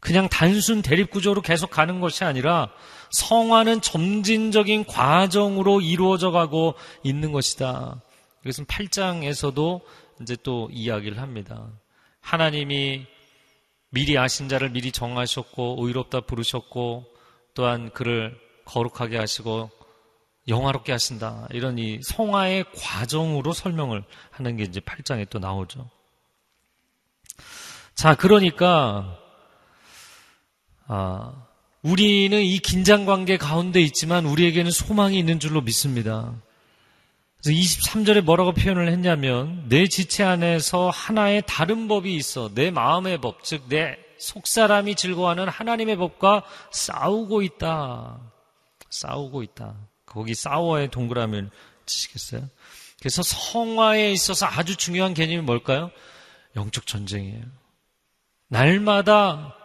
그냥 0.00 0.28
단순 0.28 0.82
대립 0.82 1.10
구조로 1.10 1.42
계속 1.42 1.70
가는 1.70 2.00
것이 2.00 2.24
아니라 2.24 2.70
성화는 3.10 3.80
점진적인 3.80 4.84
과정으로 4.84 5.80
이루어져 5.80 6.30
가고 6.30 6.74
있는 7.02 7.32
것이다. 7.32 8.00
이것은 8.42 8.66
8장에서도 8.66 9.80
이제 10.20 10.36
또 10.42 10.68
이야기를 10.72 11.20
합니다. 11.20 11.68
하나님이 12.20 13.06
미리 13.90 14.18
아신 14.18 14.48
자를 14.48 14.70
미리 14.70 14.92
정하셨고 14.92 15.76
의롭다 15.80 16.20
부르셨고 16.20 17.04
또한 17.54 17.90
그를 17.90 18.38
거룩하게 18.64 19.16
하시고 19.16 19.70
영화롭게 20.48 20.92
하신다. 20.92 21.48
이런 21.50 21.78
이 21.78 22.00
성화의 22.02 22.66
과정으로 22.76 23.52
설명을 23.52 24.04
하는 24.30 24.56
게 24.56 24.64
이제 24.64 24.80
8장에 24.80 25.28
또 25.28 25.38
나오죠. 25.38 25.88
자, 27.94 28.14
그러니까 28.14 29.18
아, 30.86 31.45
우리는 31.86 32.42
이 32.42 32.58
긴장 32.58 33.06
관계 33.06 33.36
가운데 33.36 33.80
있지만 33.80 34.26
우리에게는 34.26 34.70
소망이 34.70 35.18
있는 35.18 35.38
줄로 35.38 35.60
믿습니다. 35.60 36.34
그래서 37.42 37.60
23절에 37.60 38.22
뭐라고 38.22 38.52
표현을 38.52 38.88
했냐면 38.90 39.68
내 39.68 39.86
지체 39.86 40.24
안에서 40.24 40.90
하나의 40.90 41.44
다른 41.46 41.86
법이 41.86 42.14
있어 42.16 42.50
내 42.54 42.70
마음의 42.70 43.20
법, 43.20 43.44
즉 43.44 43.68
내 43.68 43.96
속사람이 44.18 44.94
즐거워하는 44.94 45.48
하나님의 45.48 45.96
법과 45.96 46.42
싸우고 46.72 47.42
있다. 47.42 48.18
싸우고 48.90 49.42
있다. 49.42 49.76
거기 50.06 50.34
싸워의 50.34 50.90
동그라미를 50.90 51.50
치시겠어요? 51.84 52.48
그래서 52.98 53.22
성화에 53.22 54.10
있어서 54.12 54.46
아주 54.46 54.76
중요한 54.76 55.14
개념이 55.14 55.42
뭘까요? 55.42 55.90
영적 56.56 56.86
전쟁이에요. 56.86 57.44
날마다 58.48 59.55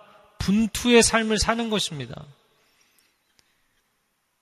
분투의 0.42 1.04
삶을 1.04 1.38
사는 1.38 1.70
것입니다. 1.70 2.26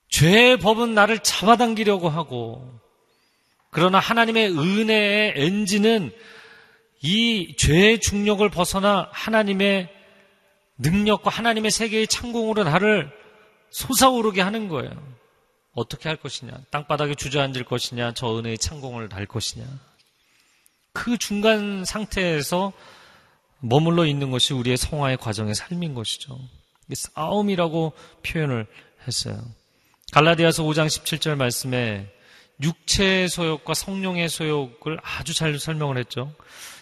죄의 0.10 0.58
법은 0.58 0.94
나를 0.94 1.20
잡아당기려고 1.20 2.10
하고, 2.10 2.80
그러나 3.70 4.00
하나님의 4.00 4.58
은혜의 4.58 5.34
엔진은 5.36 6.12
이 7.02 7.56
죄의 7.58 8.00
중력을 8.00 8.48
벗어나 8.50 9.10
하나님의 9.12 9.90
능력과 10.78 11.30
하나님의 11.30 11.70
세계의 11.72 12.08
창공으로 12.08 12.64
나를 12.64 13.12
솟아오르게 13.70 14.42
하는 14.42 14.70
거예요. 14.70 14.92
어떻게 15.74 16.10
할 16.10 16.18
것이냐? 16.18 16.52
땅바닥에 16.72 17.16
주저앉을 17.16 17.66
것이냐? 17.66 18.14
저 18.14 18.38
은혜의 18.38 18.58
창공을 18.58 19.10
달 19.10 19.26
것이냐? 19.26 19.66
그 20.94 21.18
중간 21.18 21.86
상태에서 21.86 22.74
머물러 23.62 24.06
있는 24.06 24.32
것이 24.32 24.54
우리의 24.54 24.78
성화의 24.78 25.18
과정의 25.18 25.56
삶인 25.56 25.94
것이죠. 25.94 26.40
싸움이라고 26.92 27.94
표현을 28.24 28.68
했어요. 29.08 29.40
갈라디아서 30.12 30.64
5장 30.64 30.88
17절 30.88 31.36
말씀에 31.36 32.08
육체의 32.62 33.30
소욕과 33.30 33.74
성령의 33.74 34.28
소욕을 34.28 35.00
아주 35.02 35.34
잘 35.34 35.58
설명을 35.58 35.98
했죠. 35.98 36.34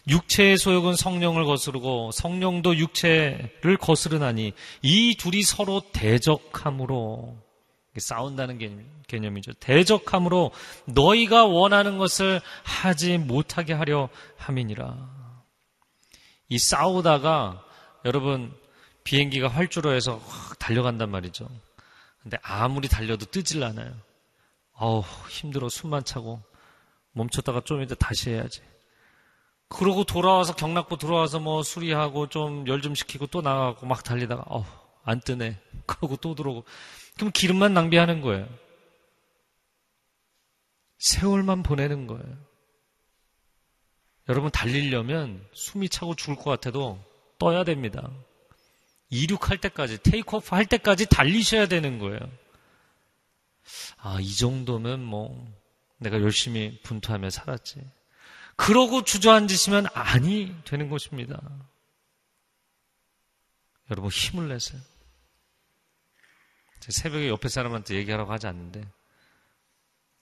육체의 0.07 0.57
소욕은 0.57 0.95
성령을 0.95 1.45
거스르고 1.45 2.11
성령도 2.11 2.77
육체를 2.77 3.77
거스르나니 3.79 4.53
이 4.81 5.15
둘이 5.17 5.43
서로 5.43 5.81
대적함으로 5.91 7.37
싸운다는 7.97 8.59
개념, 9.07 9.37
이죠 9.37 9.53
대적함으로 9.53 10.51
너희가 10.85 11.45
원하는 11.45 11.97
것을 11.97 12.41
하지 12.63 13.17
못하게 13.17 13.73
하려 13.73 14.09
함이니라. 14.37 15.16
이 16.49 16.57
싸우다가 16.57 17.63
여러분 18.05 18.53
비행기가 19.03 19.47
활주로 19.47 19.93
에서 19.93 20.17
확 20.25 20.59
달려간단 20.59 21.09
말이죠. 21.09 21.49
근데 22.21 22.37
아무리 22.41 22.87
달려도 22.87 23.25
뜨질 23.27 23.63
않아요. 23.63 23.93
어우, 24.73 25.03
힘들어. 25.29 25.69
숨만 25.69 26.03
차고. 26.03 26.41
멈췄다가 27.13 27.61
좀 27.61 27.81
이따 27.81 27.95
다시 27.95 28.29
해야지. 28.29 28.61
그러고 29.69 30.03
돌아와서 30.03 30.55
경락부 30.55 30.97
들어와서 30.97 31.39
뭐 31.39 31.63
수리하고 31.63 32.27
좀 32.27 32.67
열좀 32.67 32.95
시키고 32.95 33.27
또 33.27 33.41
나가고 33.41 33.85
막 33.85 34.03
달리다가, 34.03 34.43
어우, 34.47 34.63
안 35.03 35.19
뜨네. 35.19 35.59
그러고 35.87 36.15
또 36.17 36.35
들어오고. 36.35 36.65
그럼 37.15 37.31
기름만 37.33 37.73
낭비하는 37.73 38.21
거예요. 38.21 38.47
세월만 40.99 41.63
보내는 41.63 42.07
거예요. 42.07 42.46
여러분 44.29 44.51
달리려면 44.51 45.45
숨이 45.53 45.89
차고 45.89 46.15
죽을 46.15 46.35
것 46.35 46.45
같아도 46.45 47.03
떠야 47.39 47.63
됩니다. 47.63 48.11
이륙할 49.09 49.59
때까지, 49.59 50.03
테이크오프 50.03 50.53
할 50.53 50.65
때까지 50.65 51.05
달리셔야 51.05 51.67
되는 51.67 51.97
거예요. 51.97 52.19
아, 53.97 54.19
이 54.19 54.35
정도면 54.35 55.03
뭐, 55.03 55.47
내가 55.97 56.19
열심히 56.21 56.79
분투하며 56.83 57.29
살았지. 57.29 57.81
그러고 58.57 59.03
주저앉으시면 59.03 59.87
아니 59.93 60.53
되는 60.65 60.89
것입니다. 60.89 61.41
여러분 63.89 64.09
힘을 64.09 64.49
내세요. 64.49 64.81
새벽에 66.81 67.27
옆에 67.27 67.49
사람한테 67.49 67.95
얘기하라고 67.95 68.31
하지 68.31 68.47
않는데, 68.47 68.85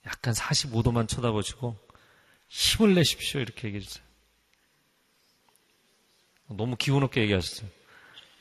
약간 0.06 0.34
45도만 0.34 1.08
쳐다보시고, 1.08 1.78
힘을 2.48 2.96
내십시오. 2.96 3.40
이렇게 3.40 3.68
얘기해 3.68 3.84
주세요. 3.84 4.04
너무 6.48 6.76
기운 6.76 7.04
없게 7.04 7.22
얘기하셨어요. 7.22 7.70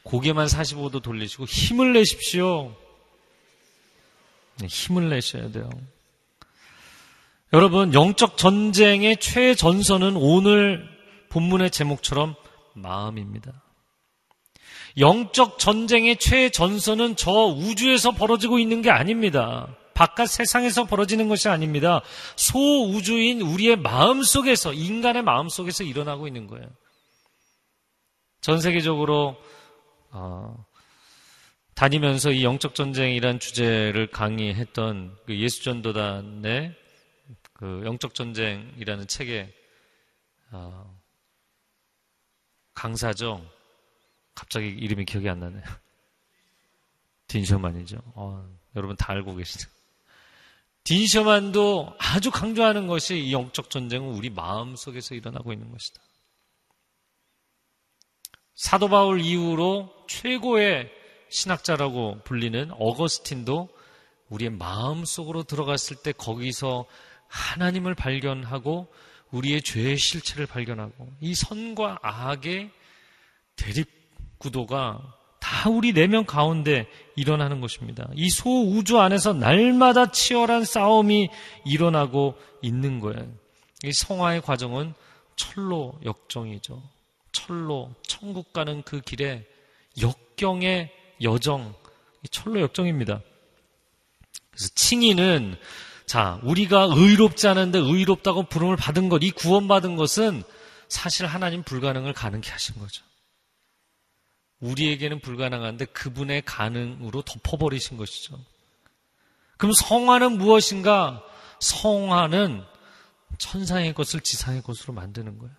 고개만 0.02 0.46
45도 0.46 1.02
돌리시고 1.02 1.46
힘을 1.46 1.94
내십시오. 1.94 2.76
네, 4.58 4.66
힘을 4.66 5.08
내셔야 5.08 5.50
돼요. 5.50 5.70
여러분, 7.52 7.94
영적 7.94 8.36
전쟁의 8.36 9.18
최전선은 9.18 10.16
오늘 10.16 10.88
본문의 11.30 11.70
제목처럼 11.70 12.34
마음입니다. 12.74 13.52
영적 14.98 15.58
전쟁의 15.58 16.18
최전선은 16.18 17.16
저 17.16 17.30
우주에서 17.30 18.12
벌어지고 18.12 18.58
있는 18.58 18.82
게 18.82 18.90
아닙니다. 18.90 19.74
바깥 19.94 20.28
세상에서 20.28 20.84
벌어지는 20.84 21.28
것이 21.28 21.48
아닙니다. 21.48 22.02
소우주인 22.36 23.40
우리의 23.40 23.76
마음 23.76 24.22
속에서, 24.22 24.72
인간의 24.72 25.22
마음 25.22 25.48
속에서 25.48 25.84
일어나고 25.84 26.26
있는 26.26 26.46
거예요. 26.46 26.68
전 28.40 28.60
세계적으로, 28.60 29.36
어, 30.10 30.64
다니면서 31.74 32.30
이 32.30 32.44
영적 32.44 32.74
전쟁이란 32.74 33.40
주제를 33.40 34.08
강의했던 34.10 35.16
그 35.26 35.38
예수전도단의 35.38 36.74
그그 37.54 37.82
영적 37.84 38.14
전쟁이라는 38.14 39.06
책에 39.08 39.52
어, 40.52 41.00
강사죠. 42.74 43.44
갑자기 44.34 44.68
이름이 44.68 45.04
기억이 45.04 45.28
안 45.28 45.40
나네요. 45.40 45.62
딘셔만이죠. 47.26 47.98
어, 48.14 48.48
여러분 48.76 48.96
다 48.96 49.12
알고 49.12 49.34
계시죠. 49.34 49.68
딘셔만도 50.84 51.96
아주 51.98 52.30
강조하는 52.30 52.86
것이 52.86 53.18
이 53.18 53.32
영적 53.32 53.70
전쟁은 53.70 54.14
우리 54.14 54.28
마음 54.30 54.76
속에서 54.76 55.14
일어나고 55.14 55.52
있는 55.52 55.70
것이다. 55.70 56.00
사도 58.54 58.88
바울 58.88 59.20
이후로 59.20 60.06
최고의 60.08 60.90
신학자라고 61.30 62.20
불리는 62.24 62.70
어거스틴도 62.72 63.68
우리의 64.28 64.50
마음 64.50 65.04
속으로 65.04 65.42
들어갔을 65.42 65.96
때 65.96 66.12
거기서 66.12 66.86
하나님을 67.28 67.94
발견하고 67.94 68.92
우리의 69.30 69.62
죄의 69.62 69.96
실체를 69.96 70.46
발견하고 70.46 71.10
이 71.20 71.34
선과 71.34 71.98
악의 72.02 72.70
대립 73.56 73.88
구도가 74.38 75.00
다 75.44 75.68
우리 75.68 75.92
내면 75.92 76.24
가운데 76.24 76.86
일어나는 77.16 77.60
것입니다. 77.60 78.08
이 78.14 78.30
소우주 78.30 78.98
안에서 78.98 79.34
날마다 79.34 80.10
치열한 80.10 80.64
싸움이 80.64 81.28
일어나고 81.66 82.34
있는 82.62 82.98
거예요. 82.98 83.30
이 83.82 83.92
성화의 83.92 84.40
과정은 84.40 84.94
철로 85.36 86.00
역정이죠. 86.02 86.82
철로 87.32 87.92
천국 88.06 88.54
가는 88.54 88.82
그 88.84 89.02
길에 89.02 89.46
역경의 90.00 90.90
여정, 91.20 91.74
철로 92.30 92.62
역정입니다. 92.62 93.20
그래서 94.50 94.68
칭의는 94.74 95.58
자, 96.06 96.40
우리가 96.42 96.88
의롭지 96.90 97.48
않은데 97.48 97.78
의롭다고 97.80 98.44
부름을 98.44 98.76
받은 98.76 99.10
것, 99.10 99.22
이 99.22 99.30
구원받은 99.30 99.96
것은 99.96 100.42
사실 100.88 101.26
하나님 101.26 101.62
불가능을 101.62 102.14
가능케 102.14 102.50
하신 102.50 102.78
거죠. 102.78 103.04
우리에게는 104.64 105.20
불가능한데 105.20 105.86
그분의 105.86 106.42
가능으로 106.42 107.22
덮어버리신 107.22 107.96
것이죠. 107.96 108.38
그럼 109.58 109.72
성화는 109.74 110.38
무엇인가? 110.38 111.22
성화는 111.60 112.62
천상의 113.38 113.94
것을 113.94 114.20
지상의 114.20 114.62
것으로 114.62 114.94
만드는 114.94 115.38
거예요. 115.38 115.54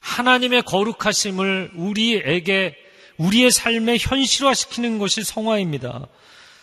하나님의 0.00 0.62
거룩하심을 0.62 1.72
우리에게 1.74 2.76
우리의 3.18 3.50
삶에 3.50 3.98
현실화시키는 3.98 4.98
것이 4.98 5.22
성화입니다. 5.22 6.08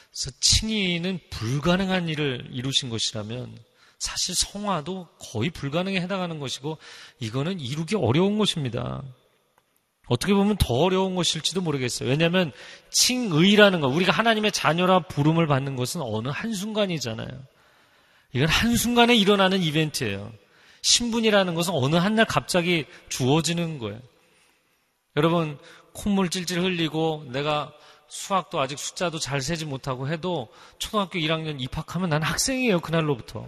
그래서 0.09 0.38
칭의는 0.39 1.19
불가능한 1.30 2.09
일을 2.09 2.49
이루신 2.51 2.89
것이라면 2.89 3.57
사실 3.99 4.34
성화도 4.34 5.07
거의 5.19 5.49
불가능에 5.49 6.01
해당하는 6.01 6.39
것이고 6.39 6.77
이거는 7.19 7.59
이루기 7.59 7.95
어려운 7.95 8.38
것입니다. 8.38 9.03
어떻게 10.10 10.34
보면 10.34 10.57
더 10.57 10.74
어려운 10.74 11.16
것일지도 11.16 11.62
모르겠어요. 11.62 12.10
왜냐하면 12.10 12.51
칭의라는 12.89 13.80
것, 13.80 13.88
우리가 13.88 14.12
하나님의 14.12 14.51
자녀라 14.51 14.99
부름을 14.99 15.47
받는 15.47 15.76
것은 15.76 16.01
어느 16.01 16.30
한순간이잖아요. 16.30 17.30
이건 18.34 18.47
한순간에 18.47 19.16
일어나는 19.16 19.62
이벤트예요. 19.62 20.32
신분이라는 20.82 21.53
것은 21.53 21.74
어느 21.76 21.95
한날 21.95 22.26
갑자기 22.26 22.86
주어지는 23.10 23.78
거예요. 23.78 23.99
여러분, 25.16 25.60
콧물 25.93 26.30
찔찔 26.30 26.62
흘리고 26.62 27.26
내가 27.32 27.72
수학도 28.07 28.60
아직 28.60 28.80
숫자도 28.80 29.20
잘 29.20 29.41
세지 29.41 29.66
못하고 29.66 30.10
해도 30.10 30.49
초등학교 30.80 31.20
1학년 31.20 31.62
입학하면 31.62 32.10
난 32.10 32.24
학생이에요. 32.24 32.80
그날로부터. 32.80 33.47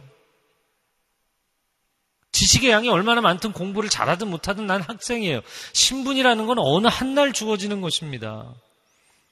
지식의 2.42 2.72
양이 2.72 2.90
얼마나 2.90 3.22
많든 3.22 3.52
공부를 3.52 3.88
잘하든 3.88 4.28
못하든 4.28 4.66
난 4.66 4.82
학생이에요. 4.82 5.42
신분이라는 5.74 6.48
건 6.48 6.58
어느 6.58 6.88
한날 6.88 7.34
주어지는 7.34 7.82
것입니다. 7.82 8.52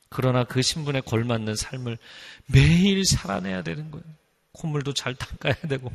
그러나 0.09 0.43
그 0.43 0.61
신분에 0.61 1.01
걸맞는 1.01 1.55
삶을 1.55 1.97
매일 2.45 3.03
살아내야 3.03 3.63
되는 3.63 3.89
거예요. 3.89 4.05
콧물도 4.51 4.93
잘 4.93 5.15
닦아야 5.15 5.55
되고, 5.67 5.91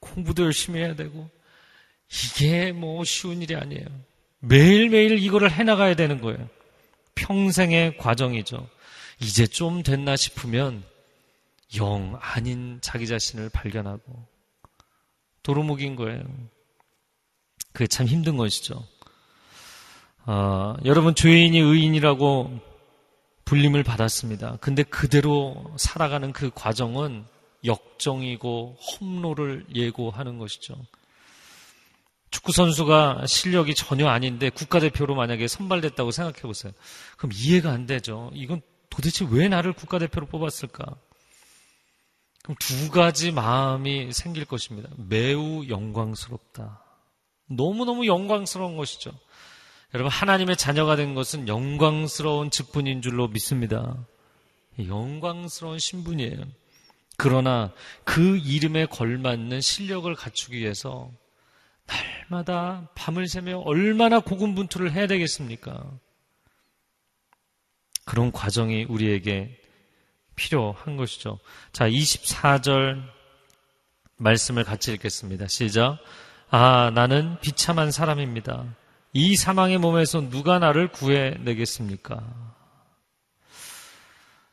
공부도 0.00 0.44
열심히 0.44 0.80
해야 0.80 0.94
되고, 0.94 1.28
이게 2.08 2.72
뭐 2.72 3.04
쉬운 3.04 3.42
일이 3.42 3.54
아니에요. 3.54 3.84
매일매일 4.38 5.18
이거를 5.18 5.50
해나가야 5.50 5.94
되는 5.96 6.22
거예요. 6.22 6.48
평생의 7.14 7.98
과정이죠. 7.98 8.66
이제 9.20 9.46
좀 9.46 9.82
됐나 9.82 10.16
싶으면 10.16 10.82
영 11.76 12.18
아닌 12.22 12.78
자기 12.80 13.06
자신을 13.06 13.50
발견하고 13.50 14.31
도루묵인 15.42 15.96
거예요. 15.96 16.22
그게 17.72 17.86
참 17.86 18.06
힘든 18.06 18.36
것이죠. 18.36 18.84
어, 20.26 20.76
여러분 20.84 21.14
죄인이 21.14 21.58
의인이라고 21.58 22.60
불림을 23.44 23.82
받았습니다. 23.82 24.58
근데 24.60 24.82
그대로 24.82 25.72
살아가는 25.76 26.32
그 26.32 26.50
과정은 26.54 27.24
역정이고 27.64 28.76
험로를 28.80 29.66
예고하는 29.74 30.38
것이죠. 30.38 30.76
축구 32.30 32.52
선수가 32.52 33.26
실력이 33.26 33.74
전혀 33.74 34.08
아닌데 34.08 34.48
국가대표로 34.48 35.14
만약에 35.14 35.46
선발됐다고 35.48 36.10
생각해 36.12 36.42
보세요. 36.42 36.72
그럼 37.16 37.32
이해가 37.34 37.70
안 37.70 37.86
되죠. 37.86 38.30
이건 38.34 38.62
도대체 38.88 39.26
왜 39.30 39.48
나를 39.48 39.74
국가대표로 39.74 40.26
뽑았을까? 40.26 40.84
그럼 42.42 42.56
두 42.58 42.90
가지 42.90 43.30
마음이 43.30 44.12
생길 44.12 44.44
것입니다. 44.44 44.88
매우 44.96 45.66
영광스럽다. 45.68 46.82
너무너무 47.46 48.06
영광스러운 48.06 48.76
것이죠. 48.76 49.12
여러분, 49.94 50.10
하나님의 50.10 50.56
자녀가 50.56 50.96
된 50.96 51.14
것은 51.14 51.48
영광스러운 51.48 52.50
직분인 52.50 53.02
줄로 53.02 53.28
믿습니다. 53.28 54.06
영광스러운 54.78 55.78
신분이에요. 55.78 56.44
그러나 57.18 57.72
그 58.04 58.38
이름에 58.38 58.86
걸맞는 58.86 59.60
실력을 59.60 60.12
갖추기 60.14 60.58
위해서 60.58 61.10
날마다 61.86 62.88
밤을 62.94 63.28
새며 63.28 63.58
얼마나 63.58 64.18
고군분투를 64.20 64.92
해야 64.92 65.06
되겠습니까? 65.06 65.84
그런 68.04 68.32
과정이 68.32 68.84
우리에게 68.84 69.61
필요한 70.36 70.96
것이죠. 70.96 71.38
자, 71.72 71.88
24절 71.88 73.02
말씀을 74.16 74.64
같이 74.64 74.92
읽겠습니다. 74.92 75.46
시작. 75.48 75.98
아, 76.50 76.90
나는 76.94 77.38
비참한 77.40 77.90
사람입니다. 77.90 78.64
이 79.12 79.36
사망의 79.36 79.78
몸에서 79.78 80.20
누가 80.28 80.58
나를 80.58 80.88
구해내겠습니까? 80.88 82.22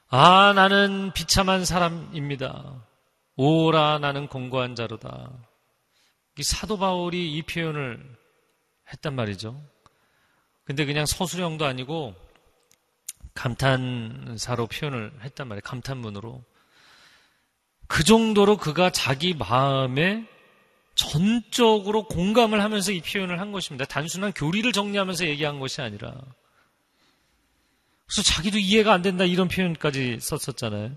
아, 0.10 0.54
나는 0.54 1.12
비참한 1.14 1.66
사람입니다. 1.66 2.84
오라, 3.36 4.00
나는 4.00 4.28
공고한 4.28 4.76
자로다. 4.76 5.30
사도 6.42 6.78
바울이 6.78 7.36
이 7.36 7.42
표현을 7.44 8.04
했단 8.92 9.16
말이죠. 9.16 9.62
근데 10.64 10.86
그냥 10.86 11.06
서술형도 11.06 11.66
아니고 11.66 12.16
감탄사로 13.40 14.68
표현을 14.68 15.14
했단 15.24 15.48
말이에요. 15.48 15.62
감탄문으로. 15.64 16.44
그 17.88 18.04
정도로 18.04 18.58
그가 18.58 18.90
자기 18.92 19.34
마음에 19.34 20.28
전적으로 20.94 22.04
공감을 22.04 22.62
하면서 22.62 22.92
이 22.92 23.00
표현을 23.00 23.40
한 23.40 23.54
것입니다. 23.54 23.86
단순한 23.86 24.34
교리를 24.34 24.70
정리하면서 24.74 25.26
얘기한 25.28 25.60
것이 25.60 25.82
아니라. 25.82 26.14
그래서 28.06 28.24
자기도 28.24 28.58
이해가 28.58 28.92
안 28.92 29.02
된다 29.02 29.24
이런 29.24 29.48
표현까지 29.48 30.20
썼었잖아요. 30.20 30.96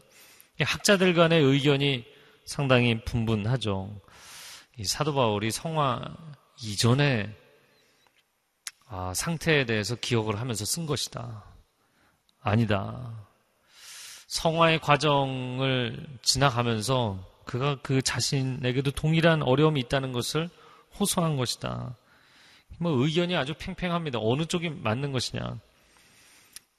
학자들 0.60 1.14
간의 1.14 1.40
의견이 1.40 2.04
상당히 2.44 3.00
분분하죠. 3.04 4.00
이 4.78 4.84
사도 4.84 5.14
바울이 5.14 5.52
성화 5.52 6.02
이전에 6.60 7.32
아, 8.88 9.14
상태에 9.14 9.64
대해서 9.64 9.94
기억을 9.94 10.40
하면서 10.40 10.64
쓴 10.64 10.86
것이다. 10.86 11.51
아니다. 12.42 13.26
성화의 14.26 14.80
과정을 14.80 16.06
지나가면서 16.22 17.18
그가 17.44 17.78
그 17.82 18.02
자신에게도 18.02 18.92
동일한 18.92 19.42
어려움이 19.42 19.80
있다는 19.80 20.12
것을 20.12 20.48
호소한 20.98 21.36
것이다. 21.36 21.96
뭐 22.78 22.92
의견이 22.92 23.36
아주 23.36 23.54
팽팽합니다. 23.58 24.18
어느 24.20 24.46
쪽이 24.46 24.70
맞는 24.70 25.12
것이냐. 25.12 25.58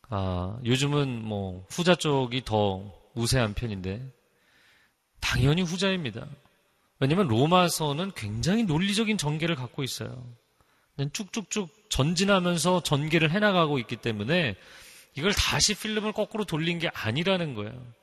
아, 0.09 0.59
요즘은 0.65 1.23
뭐 1.23 1.65
후자 1.69 1.95
쪽이 1.95 2.43
더 2.45 2.83
우세한 3.15 3.53
편인데 3.53 4.05
당연히 5.19 5.61
후자입니다. 5.61 6.27
왜냐하면 6.99 7.27
로마서는 7.27 8.11
굉장히 8.15 8.63
논리적인 8.63 9.17
전개를 9.17 9.55
갖고 9.55 9.83
있어요. 9.83 10.23
쭉쭉쭉 11.11 11.89
전진하면서 11.89 12.83
전개를 12.83 13.31
해나가고 13.31 13.79
있기 13.79 13.95
때문에 13.97 14.55
이걸 15.15 15.33
다시 15.33 15.75
필름을 15.75 16.11
거꾸로 16.11 16.43
돌린 16.43 16.79
게 16.79 16.89
아니라는 16.93 17.53
거예요. 17.53 17.93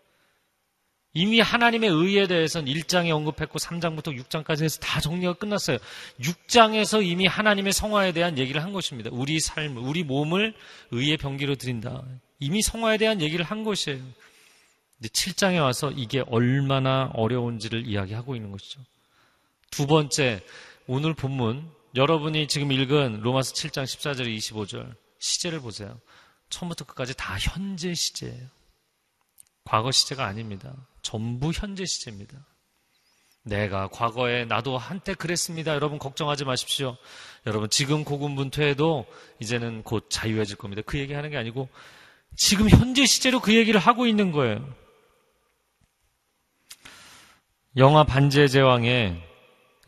이미 1.12 1.40
하나님의 1.40 1.90
의에 1.90 2.28
대해서는 2.28 2.72
1장에 2.72 3.10
언급했고 3.10 3.58
3장부터 3.58 4.16
6장까지 4.16 4.62
해서 4.62 4.78
다 4.78 5.00
정리가 5.00 5.34
끝났어요. 5.34 5.78
6장에서 6.20 7.04
이미 7.04 7.26
하나님의 7.26 7.72
성화에 7.72 8.12
대한 8.12 8.38
얘기를 8.38 8.62
한 8.62 8.72
것입니다. 8.72 9.10
우리 9.12 9.40
삶, 9.40 9.76
우리 9.76 10.04
몸을 10.04 10.54
의의 10.92 11.16
병기로 11.16 11.56
드린다. 11.56 12.04
이미 12.38 12.62
성화에 12.62 12.96
대한 12.98 13.20
얘기를 13.20 13.44
한 13.44 13.64
것이에요. 13.64 13.98
근데 13.98 15.08
7장에 15.08 15.60
와서 15.60 15.90
이게 15.90 16.22
얼마나 16.28 17.10
어려운지를 17.14 17.88
이야기하고 17.88 18.36
있는 18.36 18.52
것이죠. 18.52 18.80
두 19.70 19.88
번째, 19.88 20.40
오늘 20.86 21.14
본문, 21.14 21.68
여러분이 21.96 22.46
지금 22.46 22.70
읽은 22.70 23.20
로마서 23.22 23.52
7장 23.54 23.82
14절 23.82 24.36
25절 24.36 24.94
시제를 25.18 25.60
보세요. 25.60 25.98
처음부터 26.50 26.84
끝까지 26.84 27.14
다 27.16 27.36
현재 27.38 27.94
시제예요. 27.94 28.48
과거 29.64 29.90
시제가 29.90 30.26
아닙니다. 30.26 30.74
전부 31.02 31.52
현재 31.52 31.86
시제입니다. 31.86 32.38
내가 33.42 33.88
과거에 33.88 34.44
나도 34.44 34.76
한때 34.76 35.14
그랬습니다. 35.14 35.74
여러분 35.74 35.98
걱정하지 35.98 36.44
마십시오. 36.44 36.96
여러분 37.46 37.70
지금 37.70 38.04
고군분투해도 38.04 39.06
이제는 39.40 39.82
곧 39.82 40.08
자유해질 40.10 40.56
겁니다. 40.56 40.82
그 40.84 40.98
얘기하는 40.98 41.30
게 41.30 41.36
아니고 41.36 41.68
지금 42.36 42.68
현재 42.68 43.06
시제로 43.06 43.40
그 43.40 43.54
얘기를 43.54 43.80
하고 43.80 44.06
있는 44.06 44.30
거예요. 44.32 44.68
영화 47.76 48.04
반지의 48.04 48.48
제왕에 48.48 49.22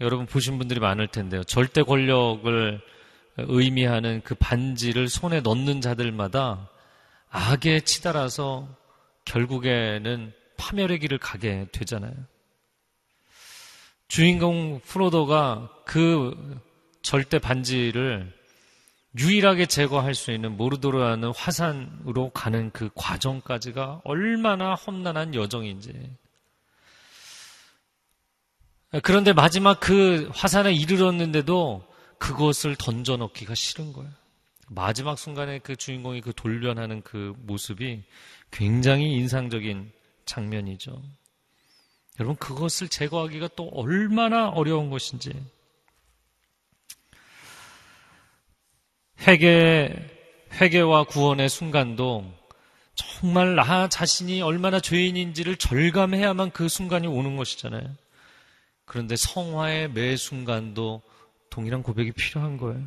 여러분 0.01 0.27
보신 0.27 0.59
분들이 0.59 0.81
많을 0.81 1.09
텐데요. 1.09 1.45
절대 1.45 1.83
권력을 1.83 2.81
의미하는 3.37 4.21
그 4.23 4.35
반지를 4.35 5.09
손에 5.09 5.41
넣는 5.41 5.81
자들마다 5.81 6.69
악에 7.31 7.81
치달아서 7.81 8.69
결국에는 9.25 10.33
파멸의 10.57 10.99
길을 10.99 11.19
가게 11.19 11.67
되잖아요. 11.73 12.13
주인공 14.09 14.81
프로도가 14.81 15.71
그 15.87 16.61
절대 17.01 17.39
반지를 17.39 18.33
유일하게 19.19 19.67
제거할 19.67 20.15
수 20.15 20.33
있는 20.33 20.57
모르도르라는 20.57 21.33
화산으로 21.35 22.31
가는 22.31 22.71
그 22.71 22.91
과정까지가 22.95 24.03
얼마나 24.05 24.75
험난한 24.75 25.35
여정인지. 25.35 25.93
그런데 29.03 29.33
마지막 29.33 29.81
그 29.81 30.31
화산에 30.35 30.73
이르렀는데도 30.73 31.92
그것을 32.23 32.77
던져넣기가 32.77 33.57
싫은 33.57 33.93
거예요. 33.93 34.09
마지막 34.69 35.19
순간에 35.19 35.59
그 35.59 35.75
주인공이 35.75 36.21
그 36.21 36.33
돌변하는 36.33 37.03
그 37.03 37.35
모습이 37.39 38.05
굉장히 38.53 39.13
인상적인 39.15 39.91
장면이죠. 40.25 41.03
여러분, 42.21 42.37
그것을 42.37 42.89
제거하기가 42.89 43.49
또 43.57 43.69
얼마나 43.75 44.51
어려운 44.51 44.89
것인지. 44.89 45.33
회개, 49.27 49.93
회개와 50.53 51.05
구원의 51.05 51.49
순간도 51.49 52.33
정말 52.95 53.57
나 53.57 53.89
자신이 53.89 54.43
얼마나 54.43 54.79
죄인인지를 54.79 55.57
절감해야만 55.57 56.53
그 56.53 56.69
순간이 56.69 57.09
오는 57.09 57.37
것이잖아요. 57.37 57.97
그런데 58.85 59.17
성화의 59.17 59.91
매 59.91 60.15
순간도 60.17 61.03
동일한 61.53 61.83
고백이 61.83 62.13
필요한 62.13 62.57
거예요. 62.57 62.83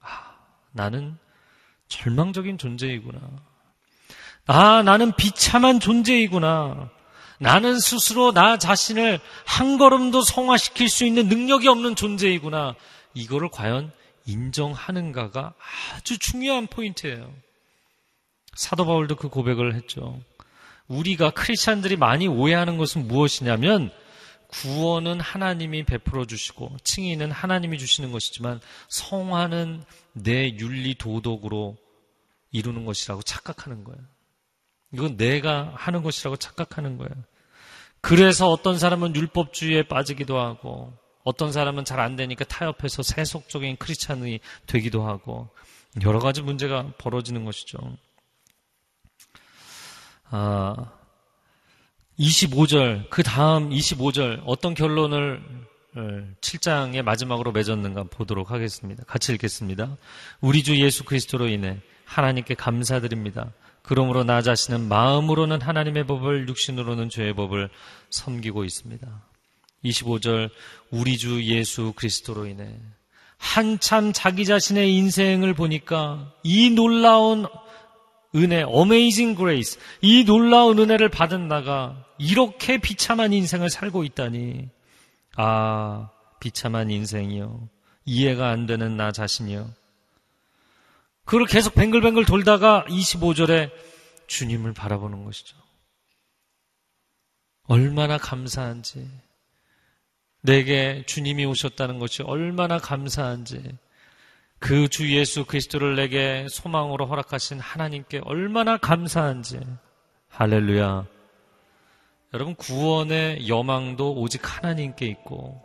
아, 0.00 0.34
나는 0.72 1.18
절망적인 1.88 2.56
존재이구나. 2.56 3.20
아, 4.46 4.82
나는 4.82 5.12
비참한 5.14 5.78
존재이구나. 5.78 6.88
나는 7.38 7.78
스스로 7.78 8.32
나 8.32 8.56
자신을 8.56 9.20
한 9.44 9.76
걸음도 9.76 10.22
성화시킬 10.22 10.88
수 10.88 11.04
있는 11.04 11.28
능력이 11.28 11.68
없는 11.68 11.94
존재이구나. 11.94 12.74
이거를 13.12 13.50
과연 13.50 13.92
인정하는가가 14.24 15.52
아주 15.94 16.18
중요한 16.18 16.68
포인트예요. 16.68 17.30
사도 18.54 18.86
바울도 18.86 19.16
그 19.16 19.28
고백을 19.28 19.74
했죠. 19.74 20.18
우리가 20.88 21.30
크리스찬들이 21.30 21.96
많이 21.96 22.26
오해하는 22.26 22.78
것은 22.78 23.06
무엇이냐면 23.06 23.92
구원은 24.52 25.20
하나님이 25.20 25.84
베풀어 25.84 26.26
주시고 26.26 26.76
칭의는 26.84 27.30
하나님이 27.30 27.78
주시는 27.78 28.12
것이지만 28.12 28.60
성화는 28.88 29.84
내 30.12 30.50
윤리 30.58 30.94
도덕으로 30.94 31.76
이루는 32.50 32.84
것이라고 32.84 33.22
착각하는 33.22 33.82
거예요. 33.84 34.00
이건 34.92 35.16
내가 35.16 35.72
하는 35.74 36.02
것이라고 36.02 36.36
착각하는 36.36 36.98
거예요. 36.98 37.12
그래서 38.02 38.48
어떤 38.50 38.78
사람은 38.78 39.16
율법주의에 39.16 39.84
빠지기도 39.84 40.38
하고 40.38 40.92
어떤 41.24 41.52
사람은 41.52 41.84
잘 41.84 42.00
안 42.00 42.16
되니까 42.16 42.44
타협해서 42.44 43.02
세속적인 43.02 43.76
크리스찬이 43.76 44.40
되기도 44.66 45.06
하고 45.06 45.48
여러 46.04 46.18
가지 46.18 46.42
문제가 46.42 46.92
벌어지는 46.98 47.44
것이죠. 47.44 47.78
아, 50.24 50.92
25절, 52.18 53.08
그 53.10 53.22
다음 53.22 53.70
25절, 53.70 54.42
어떤 54.44 54.74
결론을 54.74 55.42
7장의 56.40 57.00
어, 57.00 57.02
마지막으로 57.02 57.52
맺었는가 57.52 58.04
보도록 58.04 58.50
하겠습니다. 58.50 59.04
같이 59.04 59.32
읽겠습니다. 59.32 59.96
우리 60.40 60.62
주 60.62 60.78
예수 60.80 61.04
그리스도로 61.04 61.48
인해 61.48 61.78
하나님께 62.04 62.54
감사드립니다. 62.54 63.52
그러므로 63.82 64.24
나 64.24 64.42
자신은 64.42 64.88
마음으로는 64.88 65.60
하나님의 65.60 66.06
법을, 66.06 66.48
육신으로는 66.48 67.10
죄의 67.10 67.34
법을 67.34 67.68
섬기고 68.10 68.64
있습니다. 68.64 69.06
25절, 69.84 70.50
우리 70.90 71.18
주 71.18 71.42
예수 71.44 71.92
그리스도로 71.96 72.46
인해 72.46 72.78
한참 73.42 74.12
자기 74.12 74.44
자신의 74.44 74.94
인생을 74.94 75.54
보니까 75.54 76.32
이 76.44 76.70
놀라운 76.70 77.46
은혜, 78.34 78.62
amazing 78.62 79.34
grace, 79.34 79.78
이 80.00 80.24
놀라운 80.24 80.78
은혜를 80.78 81.08
받은 81.08 81.48
나가 81.48 82.04
이렇게 82.18 82.78
비참한 82.78 83.32
인생을 83.32 83.68
살고 83.68 84.04
있다니. 84.04 84.68
아, 85.36 86.10
비참한 86.40 86.90
인생이요. 86.90 87.68
이해가 88.04 88.48
안 88.48 88.66
되는 88.66 88.96
나 88.96 89.12
자신이요. 89.12 89.70
그걸 91.24 91.46
계속 91.46 91.74
뱅글뱅글 91.74 92.24
돌다가 92.24 92.84
25절에 92.88 93.70
주님을 94.26 94.72
바라보는 94.72 95.24
것이죠. 95.24 95.56
얼마나 97.64 98.18
감사한지. 98.18 99.08
내게 100.40 101.04
주님이 101.06 101.44
오셨다는 101.44 101.98
것이 101.98 102.22
얼마나 102.22 102.78
감사한지. 102.78 103.62
그 104.62 104.88
주 104.88 105.12
예수 105.12 105.44
그리스도를 105.44 105.96
내게 105.96 106.46
소망으로 106.48 107.06
허락하신 107.06 107.58
하나님께 107.58 108.20
얼마나 108.24 108.76
감사한지. 108.76 109.58
할렐루야. 110.28 111.04
여러분, 112.32 112.54
구원의 112.54 113.48
여망도 113.48 114.14
오직 114.14 114.40
하나님께 114.44 115.06
있고, 115.06 115.60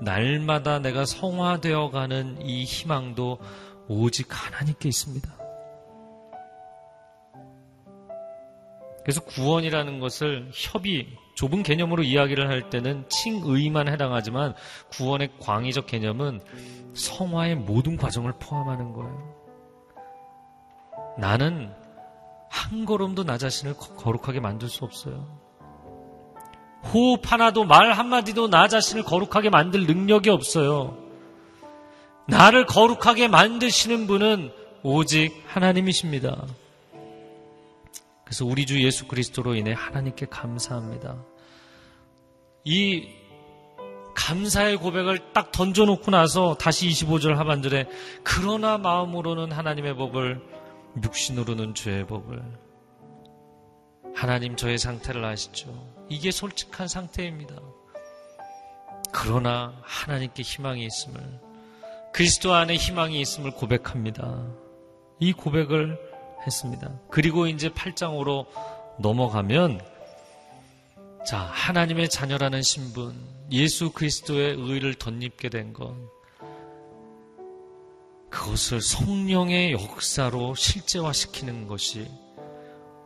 날마다 0.00 0.78
내가 0.78 1.04
성화되어 1.04 1.90
가는 1.90 2.40
이 2.40 2.64
희망도 2.64 3.38
오직 3.86 4.28
하나님께 4.30 4.88
있습니다. 4.88 5.37
그래서 9.08 9.22
구원이라는 9.22 10.00
것을 10.00 10.50
협의, 10.52 11.08
좁은 11.34 11.62
개념으로 11.62 12.02
이야기를 12.02 12.46
할 12.46 12.68
때는 12.68 13.08
칭의만 13.08 13.88
해당하지만 13.88 14.52
구원의 14.90 15.30
광의적 15.40 15.86
개념은 15.86 16.42
성화의 16.92 17.54
모든 17.54 17.96
과정을 17.96 18.34
포함하는 18.38 18.92
거예요. 18.92 19.34
나는 21.16 21.72
한 22.50 22.84
걸음도 22.84 23.24
나 23.24 23.38
자신을 23.38 23.76
거룩하게 23.78 24.40
만들 24.40 24.68
수 24.68 24.84
없어요. 24.84 25.26
호흡 26.92 27.32
하나도 27.32 27.64
말 27.64 27.92
한마디도 27.92 28.48
나 28.48 28.68
자신을 28.68 29.04
거룩하게 29.04 29.48
만들 29.48 29.86
능력이 29.86 30.28
없어요. 30.28 30.98
나를 32.26 32.66
거룩하게 32.66 33.28
만드시는 33.28 34.06
분은 34.06 34.52
오직 34.82 35.32
하나님이십니다. 35.46 36.44
그래서 38.28 38.44
우리 38.44 38.66
주 38.66 38.84
예수 38.84 39.06
그리스도로 39.06 39.54
인해 39.54 39.72
하나님께 39.72 40.26
감사합니다. 40.26 41.24
이 42.62 43.08
감사의 44.14 44.76
고백을 44.76 45.32
딱 45.32 45.50
던져놓고 45.50 46.10
나서 46.10 46.54
다시 46.54 46.90
25절 46.90 47.36
하반절에 47.36 47.88
그러나 48.22 48.76
마음으로는 48.76 49.50
하나님의 49.50 49.96
법을 49.96 50.42
육신으로는 51.02 51.74
죄의 51.74 52.06
법을 52.06 52.42
하나님 54.14 54.56
저의 54.56 54.76
상태를 54.76 55.24
아시죠? 55.24 55.90
이게 56.10 56.30
솔직한 56.30 56.86
상태입니다. 56.86 57.54
그러나 59.10 59.74
하나님께 59.84 60.42
희망이 60.42 60.84
있음을 60.84 61.40
그리스도 62.12 62.52
안에 62.52 62.76
희망이 62.76 63.18
있음을 63.22 63.52
고백합니다. 63.52 64.52
이 65.18 65.32
고백을 65.32 66.07
했습니다. 66.48 66.90
그리고 67.10 67.46
이제 67.46 67.68
8장으로 67.70 68.46
넘어가면 68.98 69.80
자, 71.26 71.38
하나님의 71.38 72.08
자녀라는 72.08 72.62
신분, 72.62 73.14
예수 73.52 73.92
그리스도의 73.92 74.54
의를 74.56 74.94
덧입게 74.94 75.50
된 75.50 75.72
것, 75.72 75.94
그것을 78.30 78.80
성령의 78.80 79.72
역사로 79.72 80.54
실제화시키는 80.54 81.66
것이 81.66 82.08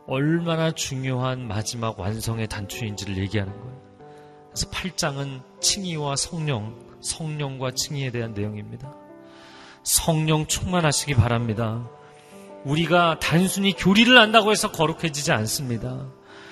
얼마나 0.07 0.71
중요한 0.71 1.47
마지막 1.47 1.99
완성의 1.99 2.47
단추인지를 2.47 3.17
얘기하는 3.17 3.53
거예요. 3.53 3.81
그래서 4.47 4.69
8장은 4.69 5.41
칭의와 5.61 6.15
성령, 6.15 6.97
성령과 7.01 7.71
칭의에 7.71 8.11
대한 8.11 8.33
내용입니다. 8.33 8.93
성령 9.83 10.45
충만하시기 10.47 11.15
바랍니다. 11.15 11.89
우리가 12.65 13.19
단순히 13.19 13.73
교리를 13.73 14.17
안다고 14.17 14.51
해서 14.51 14.71
거룩해지지 14.71 15.31
않습니다. 15.31 16.07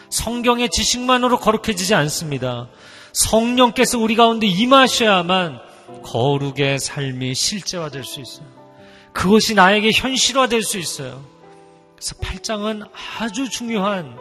성경의 0.09 0.69
지식만으로 0.69 1.39
거룩해지지 1.39 1.95
않습니다. 1.95 2.69
성령께서 3.13 3.97
우리 3.97 4.15
가운데 4.15 4.47
임하셔야만 4.47 5.59
거룩의 6.03 6.79
삶이 6.79 7.33
실제화될 7.35 8.03
수 8.03 8.21
있어요. 8.21 8.47
그것이 9.13 9.55
나에게 9.55 9.91
현실화될 9.93 10.63
수 10.63 10.77
있어요. 10.77 11.23
그래서 11.95 12.15
8장은 12.15 12.87
아주 13.19 13.49
중요한 13.49 14.17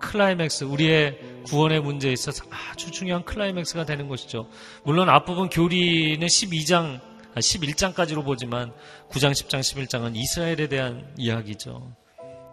클라이맥스, 0.00 0.64
우리의 0.64 1.18
구원의 1.46 1.80
문제에 1.80 2.12
있어서 2.12 2.44
아주 2.50 2.90
중요한 2.90 3.24
클라이맥스가 3.24 3.84
되는 3.84 4.08
것이죠. 4.08 4.48
물론 4.84 5.08
앞부분 5.08 5.48
교리는 5.48 6.26
12장, 6.26 7.00
11장까지로 7.38 8.24
보지만 8.24 8.72
9장, 9.10 9.32
10장, 9.32 9.60
11장은 9.60 10.16
이스라엘에 10.16 10.68
대한 10.68 11.12
이야기죠. 11.16 11.92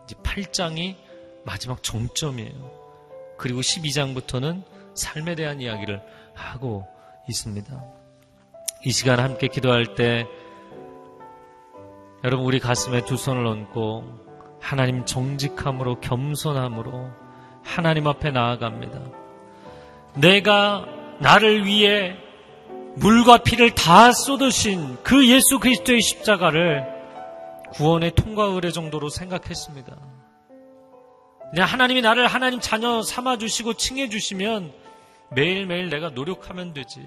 이제 0.06 0.16
8장이 0.24 0.96
마지막 1.44 1.84
정점이에요. 1.84 2.72
그리고 3.38 3.62
12장부터는 3.62 4.64
삶에 4.94 5.36
대한 5.36 5.62
이야기를 5.62 6.02
하고 6.34 6.88
있습니다. 7.30 7.84
이 8.86 8.92
시간 8.92 9.20
함께 9.20 9.48
기도할 9.48 9.96
때 9.96 10.26
여러분 12.24 12.46
우리 12.46 12.60
가슴에 12.60 13.06
두 13.06 13.18
손을 13.18 13.46
얹고 13.46 14.60
하나님 14.62 15.06
정직함으로 15.06 16.00
겸손함으로 16.02 17.10
하나님 17.64 18.08
앞에 18.08 18.32
나아갑니다. 18.32 19.00
내가 20.16 20.86
나를 21.20 21.66
위해 21.66 22.16
물과 22.98 23.40
피를 23.40 23.76
다 23.76 24.12
쏟으신 24.12 24.98
그 25.04 25.28
예수 25.28 25.60
그리스도의 25.60 26.02
십자가를 26.02 26.86
구원의 27.74 28.12
통과 28.16 28.46
의뢰 28.46 28.72
정도로 28.72 29.10
생각했습니다. 29.10 29.96
그냥 31.52 31.68
하나님이 31.68 32.02
나를 32.02 32.28
하나님 32.28 32.60
자녀 32.60 33.02
삼아 33.02 33.38
주시고 33.38 33.74
칭해 33.74 34.10
주시면 34.10 34.74
매일매일 35.32 35.90
내가 35.90 36.10
노력하면 36.10 36.74
되지. 36.74 37.06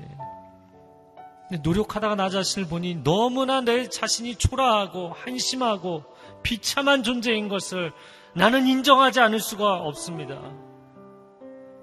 노력하다가 1.63 2.15
나 2.15 2.29
자신을 2.29 2.69
보니 2.69 3.03
너무나 3.03 3.63
내 3.63 3.89
자신이 3.89 4.37
초라하고 4.37 5.15
한심하고 5.17 6.05
비참한 6.43 7.03
존재인 7.03 7.49
것을 7.49 7.93
나는 8.35 8.67
인정하지 8.67 9.21
않을 9.21 9.41
수가 9.41 9.77
없습니다. 9.77 10.39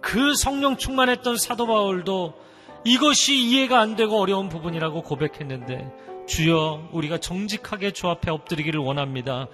그 0.02 0.36
성령 0.36 0.78
충만했던 0.78 1.38
사도 1.38 1.66
바울도 1.66 2.36
이것이 2.86 3.36
이해가 3.36 3.80
안 3.80 3.96
되고 3.96 4.20
어려운 4.20 4.48
부분이라고 4.48 5.02
고백했는데 5.02 5.92
주여 6.28 6.90
우리가 6.92 7.18
정직하게 7.18 7.92
주 7.92 8.08
앞에 8.08 8.32
엎드리기를 8.32 8.80
원합니다. 8.80 9.48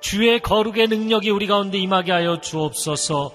주의 0.00 0.40
거룩의 0.40 0.88
능력이 0.88 1.30
우리 1.30 1.46
가운데 1.46 1.78
임하게 1.78 2.12
하여 2.12 2.40
주옵소서. 2.40 3.32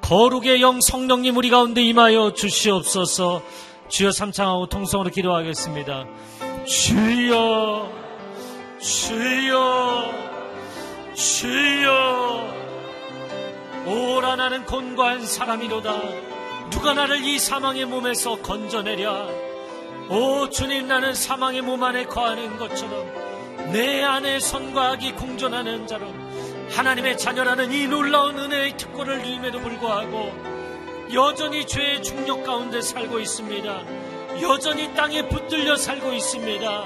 거룩의 0.00 0.62
영 0.62 0.80
성령님 0.80 1.36
우리 1.36 1.50
가운데 1.50 1.82
임하여 1.82 2.34
주시옵소서. 2.34 3.42
주여 3.88 4.12
삼창하고 4.12 4.68
통성으로 4.68 5.10
기도하겠습니다. 5.10 6.06
주여, 6.66 7.92
주여, 8.80 10.12
주여. 11.14 12.54
오라 13.86 14.36
나는 14.36 14.64
곤고한 14.64 15.26
사람이로다. 15.26 16.33
누가 16.74 16.92
나를 16.92 17.24
이 17.24 17.38
사망의 17.38 17.84
몸에서 17.84 18.34
건져내랴. 18.42 19.28
오 20.10 20.50
주님 20.50 20.88
나는 20.88 21.14
사망의 21.14 21.62
몸 21.62 21.82
안에 21.84 22.04
거하는 22.06 22.58
것처럼 22.58 23.72
내 23.72 24.02
안에 24.02 24.40
선과 24.40 24.90
악이 24.90 25.12
공존하는 25.12 25.86
자로 25.86 26.06
하나님의 26.72 27.16
자녀라는 27.16 27.72
이 27.72 27.86
놀라운 27.86 28.36
은혜의 28.36 28.76
특권을 28.76 29.22
누림에도 29.22 29.60
불구하고 29.60 30.32
여전히 31.14 31.64
죄의 31.64 32.02
중력 32.02 32.42
가운데 32.42 32.82
살고 32.82 33.20
있습니다. 33.20 33.82
여전히 34.42 34.92
땅에 34.94 35.28
붙들려 35.28 35.76
살고 35.76 36.12
있습니다. 36.12 36.84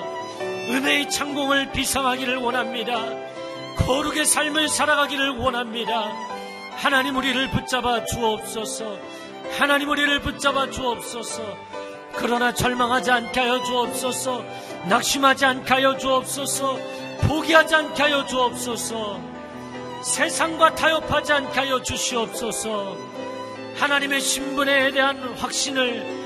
은혜의 0.68 1.10
창공을 1.10 1.72
비상하기를 1.72 2.36
원합니다. 2.36 3.04
거룩의 3.78 4.26
삶을 4.26 4.68
살아가기를 4.68 5.38
원합니다. 5.38 6.12
하나님 6.76 7.16
우리를 7.16 7.50
붙잡아 7.50 8.04
주옵소서. 8.04 9.18
하나님 9.56 9.88
우리를 9.88 10.20
붙잡아 10.20 10.70
주옵소서. 10.70 11.42
그러나 12.14 12.52
절망하지 12.52 13.10
않게 13.10 13.40
하여 13.40 13.62
주옵소서. 13.62 14.44
낙심하지 14.88 15.44
않게 15.44 15.74
하여 15.74 15.96
주옵소서. 15.96 16.78
포기하지 17.22 17.74
않게 17.74 18.02
하여 18.02 18.26
주옵소서. 18.26 19.20
세상과 20.02 20.74
타협하지 20.74 21.32
않게 21.32 21.60
하여 21.60 21.82
주시옵소서. 21.82 22.96
하나님의 23.76 24.20
신분에 24.20 24.90
대한 24.92 25.18
확신을 25.38 26.18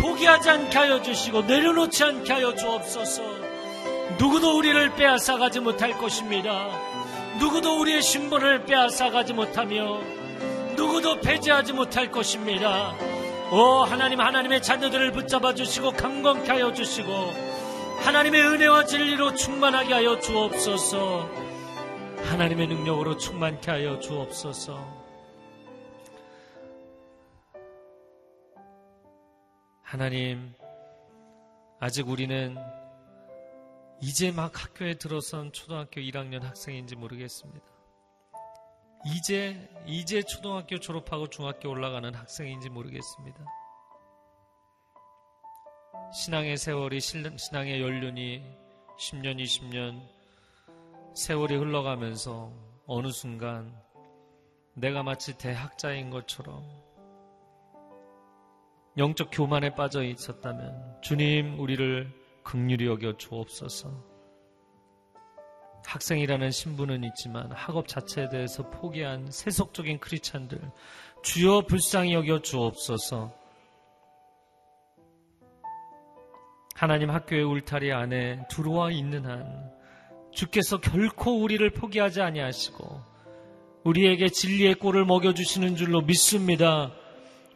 포기하지 0.00 0.50
않게 0.50 0.78
하여 0.78 1.02
주시고 1.02 1.42
내려놓지 1.42 2.04
않게 2.04 2.32
하여 2.32 2.54
주옵소서. 2.54 3.22
누구도 4.18 4.56
우리를 4.58 4.94
빼앗아가지 4.96 5.60
못할 5.60 5.96
것입니다. 5.98 6.68
누구도 7.38 7.80
우리의 7.80 8.02
신분을 8.02 8.64
빼앗아가지 8.64 9.32
못하며 9.32 10.00
누구도 10.76 11.20
배제하지 11.20 11.72
못할 11.72 12.10
것입니다. 12.10 12.94
오 13.50 13.84
하나님 13.84 14.20
하나님의 14.20 14.62
자녀들을 14.62 15.12
붙잡아 15.12 15.54
주시고 15.54 15.92
강건케 15.92 16.50
하여 16.50 16.72
주시고 16.72 17.12
하나님의 18.04 18.40
은혜와 18.40 18.86
진리로 18.86 19.34
충만하게 19.34 19.94
하여 19.94 20.18
주옵소서. 20.18 21.28
하나님의 22.24 22.66
능력으로 22.68 23.16
충만케 23.16 23.70
하여 23.70 23.98
주옵소서. 24.00 25.02
하나님, 29.82 30.54
아직 31.78 32.08
우리는 32.08 32.56
이제 34.00 34.32
막 34.32 34.64
학교에 34.64 34.94
들어선 34.94 35.52
초등학교 35.52 36.00
1학년 36.00 36.40
학생인지 36.40 36.96
모르겠습니다. 36.96 37.66
이제, 39.04 39.68
이제 39.86 40.22
초등학교 40.22 40.78
졸업하고 40.78 41.26
중학교 41.28 41.70
올라가는 41.70 42.14
학생인지 42.14 42.68
모르겠습니다. 42.70 43.44
신앙의 46.12 46.56
세월이, 46.56 47.00
신앙의 47.00 47.80
연륜이 47.80 48.44
10년, 48.98 49.42
20년 49.42 50.00
세월이 51.14 51.56
흘러가면서 51.56 52.52
어느 52.86 53.08
순간 53.08 53.74
내가 54.74 55.02
마치 55.02 55.36
대학자인 55.36 56.10
것처럼 56.10 56.62
영적 58.98 59.30
교만에 59.32 59.74
빠져 59.74 60.02
있었다면 60.04 61.00
주님 61.02 61.58
우리를 61.58 62.12
극률이 62.44 62.86
여겨 62.86 63.16
주옵소서. 63.16 64.11
학생이라는 65.86 66.50
신분은 66.50 67.04
있지만 67.04 67.50
학업 67.52 67.88
자체에 67.88 68.28
대해서 68.28 68.68
포기한 68.70 69.30
세속적인 69.30 69.98
크리스찬들 70.00 70.60
주여 71.22 71.62
불쌍히 71.62 72.14
여겨 72.14 72.42
주옵소서. 72.42 73.32
하나님 76.74 77.10
학교의 77.10 77.44
울타리 77.44 77.92
안에 77.92 78.46
들어와 78.50 78.90
있는 78.90 79.24
한 79.26 79.70
주께서 80.32 80.80
결코 80.80 81.40
우리를 81.40 81.68
포기하지 81.70 82.22
아니하시고 82.22 83.00
우리에게 83.84 84.28
진리의 84.28 84.74
꼴을 84.76 85.04
먹여 85.04 85.34
주시는 85.34 85.76
줄로 85.76 86.00
믿습니다. 86.00 86.92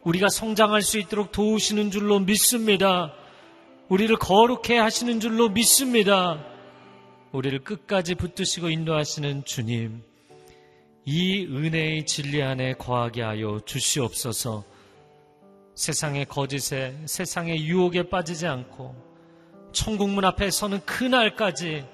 우리가 0.03 0.29
성장할 0.29 0.81
수 0.81 0.99
있도록 0.99 1.31
도우시는 1.31 1.91
줄로 1.91 2.19
믿습니다. 2.19 3.13
우리를 3.89 4.15
거룩해 4.17 4.77
하시는 4.77 5.19
줄로 5.19 5.49
믿습니다. 5.49 6.45
우리를 7.31 7.59
끝까지 7.63 8.15
붙드시고 8.15 8.69
인도하시는 8.69 9.43
주님, 9.45 10.01
이 11.05 11.45
은혜의 11.45 12.05
진리 12.05 12.41
안에 12.41 12.73
거하게 12.73 13.21
하여 13.21 13.59
주시옵소서. 13.65 14.63
세상의 15.75 16.25
거짓에, 16.25 16.95
세상의 17.05 17.65
유혹에 17.65 18.09
빠지지 18.09 18.47
않고 18.47 18.95
천국 19.71 20.09
문 20.09 20.25
앞에 20.25 20.49
서는 20.49 20.79
그날까지 20.85 21.85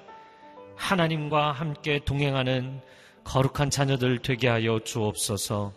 하나님과 0.76 1.52
함께 1.52 2.00
동행하는 2.04 2.80
거룩한 3.24 3.70
자녀들 3.70 4.20
되게 4.20 4.48
하여 4.48 4.80
주옵소서. 4.82 5.72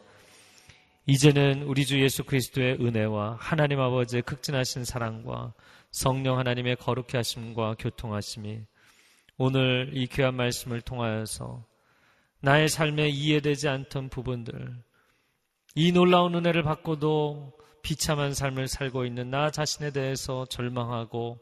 이제는 1.05 1.63
우리 1.63 1.85
주 1.85 2.01
예수 2.01 2.23
그리스도의 2.23 2.77
은혜와 2.81 3.37
하나님 3.39 3.79
아버지의 3.79 4.21
극진하신 4.23 4.85
사랑과 4.85 5.53
성령 5.91 6.37
하나님의 6.37 6.75
거룩해 6.77 7.09
하심과 7.13 7.75
교통하심이 7.79 8.61
오늘 9.39 9.91
이 9.93 10.07
귀한 10.07 10.33
말씀을 10.33 10.81
통하여서 10.81 11.63
나의 12.39 12.69
삶에 12.69 13.09
이해되지 13.09 13.67
않던 13.67 14.09
부분들, 14.09 14.83
이 15.75 15.91
놀라운 15.91 16.33
은혜를 16.33 16.63
받고도 16.63 17.53
비참한 17.83 18.33
삶을 18.33 18.67
살고 18.67 19.05
있는 19.05 19.29
나 19.29 19.51
자신에 19.51 19.91
대해서 19.91 20.45
절망하고 20.45 21.39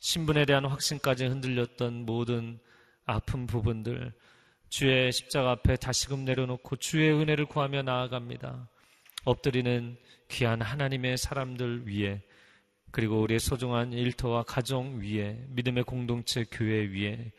신분에 0.00 0.44
대한 0.44 0.64
확신까지 0.64 1.26
흔들렸던 1.26 2.04
모든 2.04 2.58
아픈 3.04 3.46
부분들, 3.46 4.12
주의 4.68 5.12
십자가 5.12 5.52
앞에 5.52 5.76
다시금 5.76 6.24
내려놓고 6.24 6.76
주의 6.76 7.12
은혜를 7.12 7.46
구하며 7.46 7.82
나아갑니다. 7.82 8.68
엎드리는 9.24 9.96
귀한 10.28 10.60
하나님의 10.60 11.16
사람들 11.16 11.86
위에 11.86 12.22
그리고 12.94 13.20
우리의 13.22 13.40
소중한 13.40 13.92
일터와 13.92 14.44
가정 14.44 15.00
위에 15.00 15.36
믿음의 15.48 15.82
공동체 15.82 16.44
교회 16.48 16.86
위에 16.86 17.32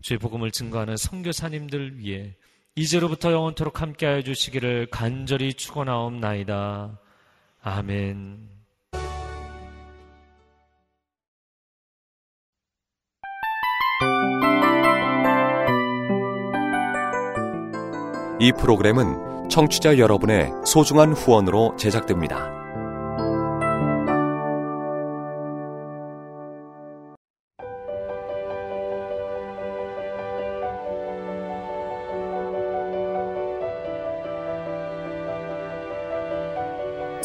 주의 0.00 0.16
복음을 0.16 0.52
증거하는 0.52 0.96
선교사님들 0.96 1.98
위해 1.98 2.36
이제로부터 2.76 3.32
영원토록 3.32 3.82
함께하여 3.82 4.22
주시기를 4.22 4.86
간절히 4.92 5.54
축원하옵나이다. 5.54 7.00
아멘. 7.62 8.48
이 18.38 18.52
프로그램은 18.52 19.48
청취자 19.48 19.98
여러분의 19.98 20.52
소중한 20.64 21.12
후원으로 21.12 21.74
제작됩니다. 21.76 22.59